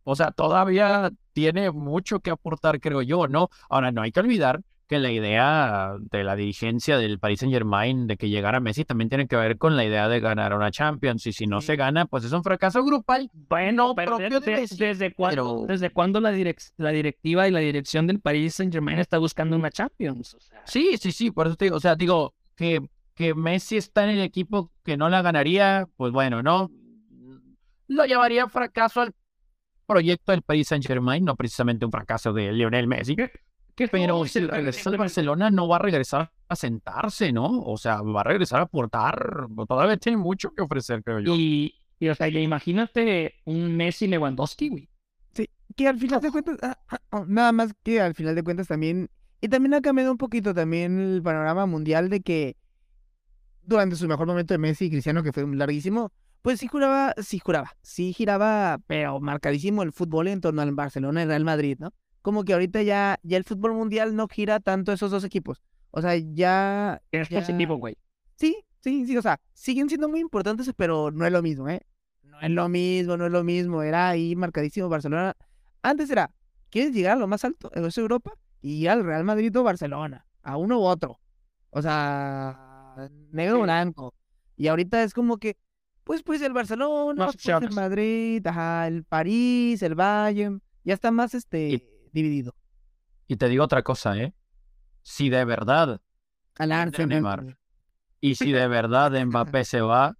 [0.04, 3.48] O sea, todavía tiene mucho que aportar, creo yo, ¿no?
[3.68, 8.16] Ahora, no hay que olvidar que la idea de la dirigencia del Paris Saint-Germain de
[8.16, 11.32] que llegara Messi también tiene que ver con la idea de ganar una Champions, y
[11.32, 13.30] si no se gana, pues es un fracaso grupal.
[13.48, 16.72] Bueno, No pero propio de- de de- Messi, ¿desde, cuándo, pero- ¿desde cuándo la, direc-
[16.76, 20.34] la directiva y la dirección del Paris Saint Germain está buscando una Champions?
[20.34, 22.80] O sea, Sí, sí, sí, por eso te digo, o sea, digo que,
[23.14, 26.68] que Messi está en el equipo que no la ganaría, pues bueno, no
[27.86, 29.14] lo llamaría fracaso al
[29.86, 33.16] proyecto del Paris Saint Germain, no precisamente un fracaso de Lionel Messi,
[33.80, 37.62] ¿qué pero si regresa al Barcelona no va a regresar a sentarse, ¿no?
[37.62, 41.34] O sea, va a regresar a aportar, todavía tiene mucho que ofrecer, creo yo.
[41.34, 44.88] Y, y, o sea, imagínate un Messi Lewandowski, güey.
[45.76, 48.68] que al final de cuentas, ah, ah, ah, nada más que al final de cuentas
[48.68, 49.08] también,
[49.40, 52.56] y también ha cambiado un poquito también el panorama mundial de que
[53.62, 56.12] durante su mejor momento de Messi y Cristiano, que fue larguísimo,
[56.42, 61.22] pues sí juraba, sí juraba, sí giraba, pero marcadísimo el fútbol en torno al Barcelona
[61.22, 61.94] y Real Madrid, ¿no?
[62.22, 65.62] Como que ahorita ya, ya el fútbol mundial no gira tanto esos dos equipos.
[65.90, 67.40] O sea, ya, Es Ya.
[67.40, 67.96] positivo, güey.
[68.36, 71.80] Sí, sí, sí, o sea, siguen siendo muy importantes, pero no es lo mismo, ¿eh?
[72.22, 73.82] No es lo mismo, no es lo mismo.
[73.82, 75.34] Era ahí marcadísimo Barcelona.
[75.82, 76.30] Antes era,
[76.70, 77.70] ¿quieres llegar a lo más alto?
[77.74, 78.32] Eso es Europa.
[78.62, 81.18] Y ir al Real Madrid o Barcelona, a uno u otro.
[81.70, 84.14] O sea, negro o blanco.
[84.56, 85.56] Y ahorita es como que,
[86.04, 87.70] pues, pues el Barcelona, pues el.
[87.72, 90.62] Madrid, ajá, el París, el Bayern.
[90.84, 92.54] Ya está más, este, dividido.
[93.26, 94.32] Y te digo otra cosa, ¿eh?
[95.02, 96.00] Si de verdad
[96.58, 97.08] Al Vender a Arsenal.
[97.08, 97.58] Neymar.
[98.20, 100.16] Y si de verdad Mbappé se va,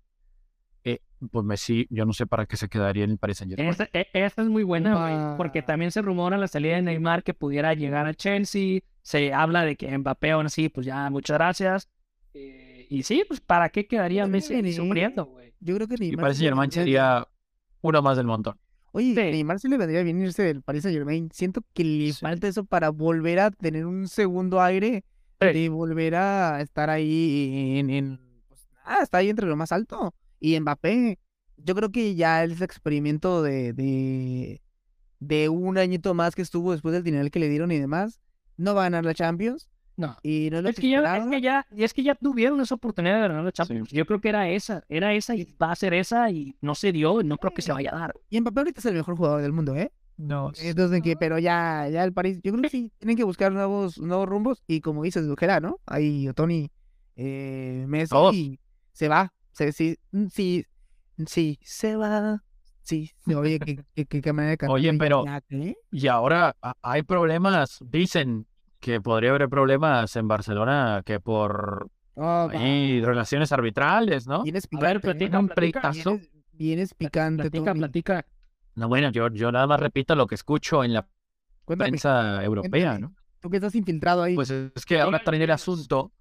[0.84, 3.70] eh, pues Messi, yo no sé para qué se quedaría en el Paris Saint Germain.
[3.70, 7.22] Esa, e- esa es muy buena, güey, porque también se rumora la salida de Neymar
[7.22, 8.80] que pudiera llegar a Chelsea.
[9.02, 11.88] Se habla de que Mbappé aún así, pues ya, muchas gracias.
[12.32, 15.52] Eh, y sí, pues ¿para qué quedaría Messi sufriendo, güey?
[15.60, 16.22] Yo creo que Y Neymar.
[16.22, 17.28] Paris sí le Saint Germain sería
[17.82, 18.56] uno más del montón.
[18.92, 19.20] Oye, Sí.
[19.20, 21.28] Neymar sí le vendría bien irse del Paris Saint Germain.
[21.32, 22.20] Siento que le Sí.
[22.20, 25.04] falta eso para volver a tener un segundo aire
[25.40, 25.46] Sí.
[25.52, 30.14] de volver a estar ahí en, en pues nada, está ahí entre lo más alto.
[30.40, 31.18] Y Mbappé,
[31.56, 34.60] yo creo que ya ese experimento de, de,
[35.20, 38.20] de un añito más que estuvo después del dinero que le dieron y demás,
[38.56, 39.68] no va a ganar la Champions.
[40.00, 40.16] No.
[40.22, 42.58] Y no es lo Es que ya, es que ya, y es que ya tuvieron
[42.62, 43.90] esa oportunidad de ganar la Champions.
[43.90, 46.90] Yo creo que era esa, era esa y va a ser esa y no se
[46.90, 48.14] dio, no creo que se vaya a dar.
[48.30, 49.92] Y Mbappé ahorita es el mejor jugador del mundo, ¿eh?
[50.16, 50.52] No.
[50.58, 53.98] Entonces, que, pero ya, ya el París, yo creo que sí, tienen que buscar nuevos,
[53.98, 55.80] nuevos rumbos y como dices, Dujera, ¿no?
[55.84, 56.70] Ahí Tony,
[57.16, 58.60] eh, Messi, y
[58.92, 59.98] se va, se, sí,
[60.30, 60.64] sí,
[61.26, 62.42] sí, se va,
[62.80, 65.76] sí, sí, oye, qué, qué, qué, qué manera de cantar, Oye, pero- ya, ¿qué?
[65.90, 68.46] Y ahora hay problemas, dicen
[68.80, 71.90] que podría haber problemas en Barcelona que por
[72.22, 74.42] Oh, ahí, relaciones arbitrales, ¿no?
[74.42, 78.26] vienes A ver, picante, platica, un platica, vienes, vienes picante, platica, platica.
[78.74, 81.08] No, bueno, yo, yo nada más repito lo que escucho en la
[81.64, 82.98] Cuéntame, prensa europea.
[82.98, 83.14] ¿no?
[83.40, 86.12] tú que estás infiltrado ahí, Pues es que ahora traen el asunto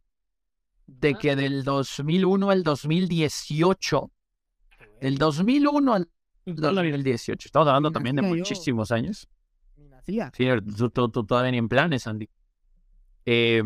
[0.86, 4.12] de que del 2001 al 2018,
[5.02, 6.10] del 2001 al
[6.46, 9.28] 2018, estamos hablando también de muchísimos años.
[10.34, 10.48] Sí,
[10.78, 12.30] tú, tú- tú todavía ni en planes, Andy.
[13.26, 13.64] Eh,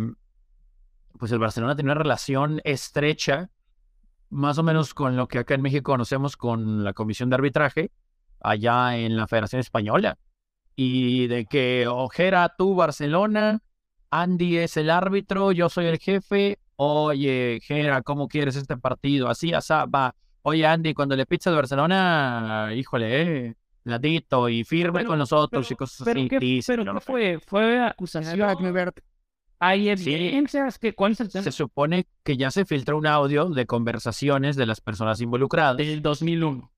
[1.17, 3.49] pues el Barcelona tiene una relación estrecha,
[4.29, 7.91] más o menos con lo que acá en México conocemos con la Comisión de Arbitraje,
[8.41, 10.17] allá en la Federación Española.
[10.75, 13.59] Y de que, ojera, tú, Barcelona,
[14.09, 16.57] Andy es el árbitro, yo soy el jefe.
[16.75, 19.29] Oye, Jera, ¿cómo quieres este partido?
[19.29, 20.15] Así, así, va.
[20.41, 25.65] Oye, Andy, cuando le pizzas de Barcelona, híjole, eh, ladito y firme Pero- con nosotros
[25.67, 26.29] pero- y cosas pero así.
[26.29, 27.39] qué, pero no, qué fue?
[27.45, 28.39] ¿Fue acusación?
[29.65, 30.13] ¿Hay Sí.
[30.13, 30.77] evidencias?
[30.79, 31.43] que ¿Cuál es el tema?
[31.43, 35.77] Se supone que ya se filtró un audio de conversaciones de las personas involucradas.
[35.77, 36.71] Del 2001.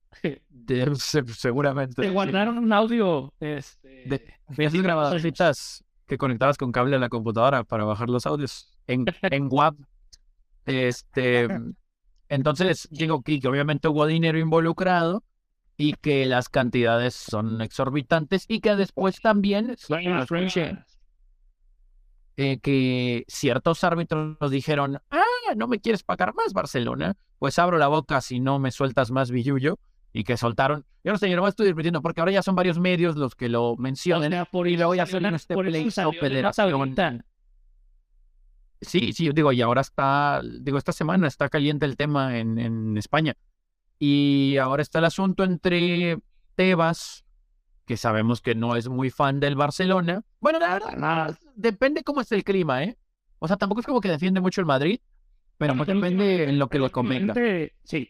[0.50, 2.02] De- se- seguramente.
[2.02, 3.34] Te guardaron un audio.
[3.40, 4.04] Este...
[4.06, 9.06] De- Esas grabadorcitas que conectabas con cable a la computadora para bajar los audios en,
[9.24, 9.76] en WAV.
[10.66, 11.48] Este,
[12.30, 15.24] entonces, digo que, que obviamente hubo dinero involucrado
[15.78, 19.76] y que las cantidades son exorbitantes y que después también
[22.38, 25.24] eh, que ciertos árbitros nos dijeron, ah,
[25.56, 29.32] no me quieres pagar más Barcelona, pues abro la boca si no me sueltas más
[29.32, 29.80] billuyo
[30.12, 30.86] y que soltaron.
[31.04, 33.36] Yo no sé, yo no me estoy repitiendo porque ahora ya son varios medios los
[33.36, 34.32] que lo O mencionan.
[34.32, 35.76] sea, por y luego ya la- este por eso.
[38.82, 42.98] Sí, sí, digo, y ahora está, digo, esta semana está caliente el tema en, en
[42.98, 43.36] España.
[43.98, 46.20] Y ahora está el asunto entre
[46.56, 47.24] Tebas,
[47.86, 50.22] que sabemos que no es muy fan del Barcelona.
[50.40, 51.38] Bueno, la verdad, Nada.
[51.56, 52.98] Depende cómo es el clima, ¿eh?
[53.40, 55.00] O sea, tampoco es como que defiende mucho el Madrid,
[55.58, 57.34] pero pues depende en lo que lo convenga.
[57.84, 58.10] Sí.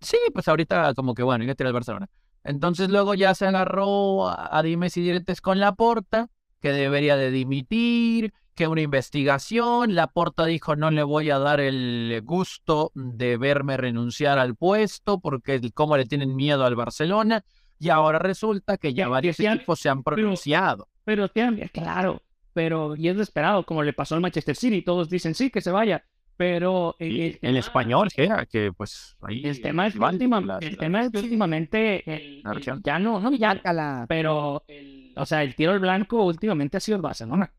[0.00, 2.08] Sí, pues ahorita como que bueno, hay que tirar el Barcelona.
[2.44, 6.28] Entonces luego ya se agarró a, a dimes y diretes con Laporta,
[6.60, 9.94] que debería de dimitir, que una investigación.
[9.94, 15.60] Laporta dijo no le voy a dar el gusto de verme renunciar al puesto porque
[15.74, 17.44] cómo le tienen miedo al Barcelona.
[17.78, 20.88] Y ahora resulta que ya varios equipos se han pronunciado.
[21.04, 22.22] Pero tiene- claro,
[22.56, 25.60] pero y es lo esperado, como le pasó al Manchester City, todos dicen sí, que
[25.60, 26.02] se vaya,
[26.38, 29.44] pero el, Y el el tema- español, que era que pues ahí...
[29.44, 32.82] el tema es que última- la- el la- tema es que últimamente el, La el-
[32.82, 34.06] ya no, no ya, Cala.
[34.08, 37.52] pero el, o sea, el tiro al blanco últimamente ha sido el Barcelona,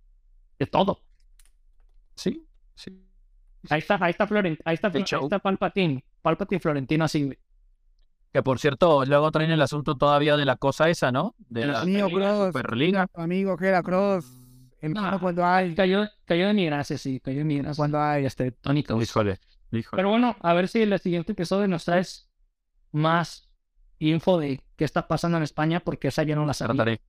[0.57, 1.03] de todo.
[2.15, 2.43] Sí,
[2.73, 2.99] sí.
[3.69, 7.29] Ahí está, ahí está Florent, ahí está, ahí está Palpatine, Palpatine Florentino así.
[8.33, 11.35] Que por cierto, luego traen el asunto todavía de la cosa esa, ¿no?
[11.37, 12.07] De la la Mío.
[12.47, 13.07] Superliga.
[13.13, 14.25] Amigo, Gera Cross.
[14.87, 15.75] El No, cuando- hay.
[15.75, 17.75] Cayó, cayó de mi gracia, sí, cayó de mi gracia.
[17.79, 18.25] Cuando hay.
[18.25, 19.03] este, Kroos.
[19.03, 19.39] Híjole,
[19.71, 19.97] híjole.
[19.97, 22.29] Pero bueno, a ver si en el siguiente episodio nos traes
[22.91, 23.49] más
[23.99, 26.75] info de qué está pasando en España, porque esa ya no la sabía.
[26.75, 27.01] Trataré.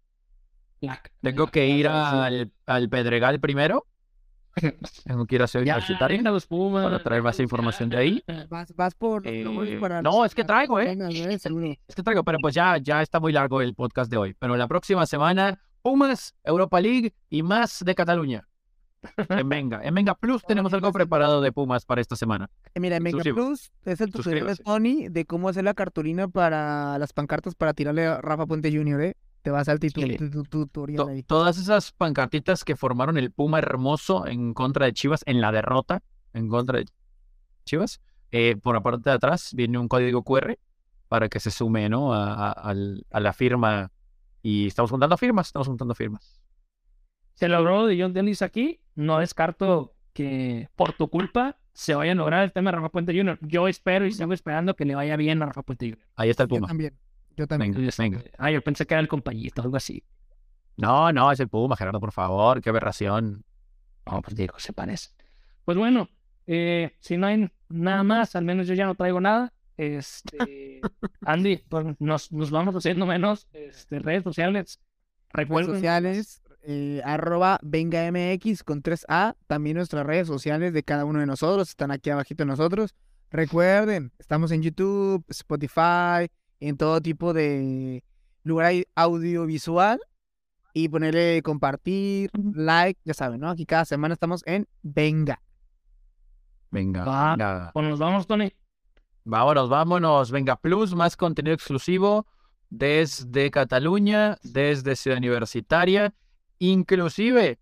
[0.80, 3.84] La- Tengo la- que ir la- al, al Pedregal primero.
[5.04, 5.46] Tengo que ir a
[6.08, 8.24] venga los Pumas, para traer más información de ahí.
[8.48, 9.26] Vas, vas por.
[9.26, 9.44] Eh,
[10.02, 10.92] no, es que traigo, ¿eh?
[10.92, 11.78] Eh.
[11.86, 14.34] Es que traigo, pero pues ya, ya está muy largo el podcast de hoy.
[14.38, 18.46] Pero la próxima semana, Pumas, Europa League y más de Cataluña.
[19.28, 22.50] En Venga, en Venga Plus tenemos algo preparado de Pumas para esta semana.
[22.74, 23.36] Eh, Mira, en Suscribo.
[23.36, 24.56] Plus es el tutorial de.
[24.56, 29.00] Tony de cómo hacer la cartulina para las pancartas para tirarle a Rafa Puente Jr.,
[29.02, 29.16] ¿eh?
[29.42, 31.22] Te vas al tutorial To- ahí.
[31.22, 36.02] todas esas pancartitas que formaron el Puma hermoso en contra de Chivas, en la derrota
[36.34, 36.86] en contra de
[37.64, 38.00] Chivas,
[38.32, 40.58] eh, por la parte de atrás viene un código QR
[41.06, 42.12] para que se sume ¿no?
[42.12, 42.74] a
[43.12, 43.90] la firma.
[44.48, 46.40] Y estamos juntando firmas, estamos juntando firmas.
[47.34, 48.80] Se logró de John Dennis aquí.
[48.94, 53.14] No descarto que por tu culpa se vaya a lograr el tema de Rafa Puente
[53.14, 53.38] Jr.
[53.42, 56.02] Yo espero y sigo esperando que le vaya bien a Rafa Puente Jr.
[56.16, 56.66] Ahí está el Yo Puma.
[56.66, 56.98] también.
[57.36, 57.74] Yo también.
[57.74, 58.22] Venga, venga.
[58.38, 60.02] Ah, yo pensé que era el compañito, algo así.
[60.78, 63.44] No, no, es el Puma, Gerardo, por favor, qué aberración.
[64.06, 65.10] No, pues digo, se parece.
[65.66, 66.08] Pues bueno,
[66.46, 69.52] eh, si no hay nada más, al menos yo ya no traigo nada.
[69.78, 70.80] Este,
[71.24, 74.80] Andy, pues nos, nos vamos haciendo menos este, redes sociales.
[75.30, 79.36] Redes Recuerden, sociales, eh, arroba vengamx con 3A.
[79.46, 82.96] También nuestras redes sociales de cada uno de nosotros están aquí abajito de nosotros.
[83.30, 88.02] Recuerden, estamos en YouTube, Spotify, en todo tipo de
[88.42, 90.00] lugar audiovisual.
[90.74, 93.48] Y ponerle compartir, like, ya saben, ¿no?
[93.50, 95.40] Aquí cada semana estamos en Venga.
[96.70, 97.30] Venga, Va.
[97.36, 97.70] venga.
[97.72, 98.52] pues nos vamos, Tony.
[99.28, 100.30] Vámonos, vámonos.
[100.30, 102.26] Venga, Plus, más contenido exclusivo
[102.70, 106.14] desde Cataluña, desde Ciudad Universitaria,
[106.58, 107.58] inclusive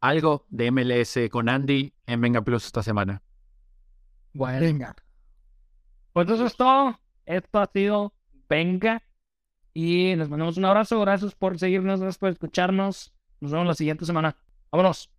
[0.00, 3.22] algo de MLS con Andy en Venga Plus esta semana.
[4.32, 4.96] Bueno, Venga.
[6.12, 6.98] pues eso es todo.
[7.26, 8.12] Esto ha sido
[8.48, 9.04] Venga.
[9.72, 11.00] Y les mandamos un abrazo.
[11.00, 13.14] Gracias por seguirnos, gracias por escucharnos.
[13.38, 14.36] Nos vemos la siguiente semana.
[14.72, 15.12] Vámonos.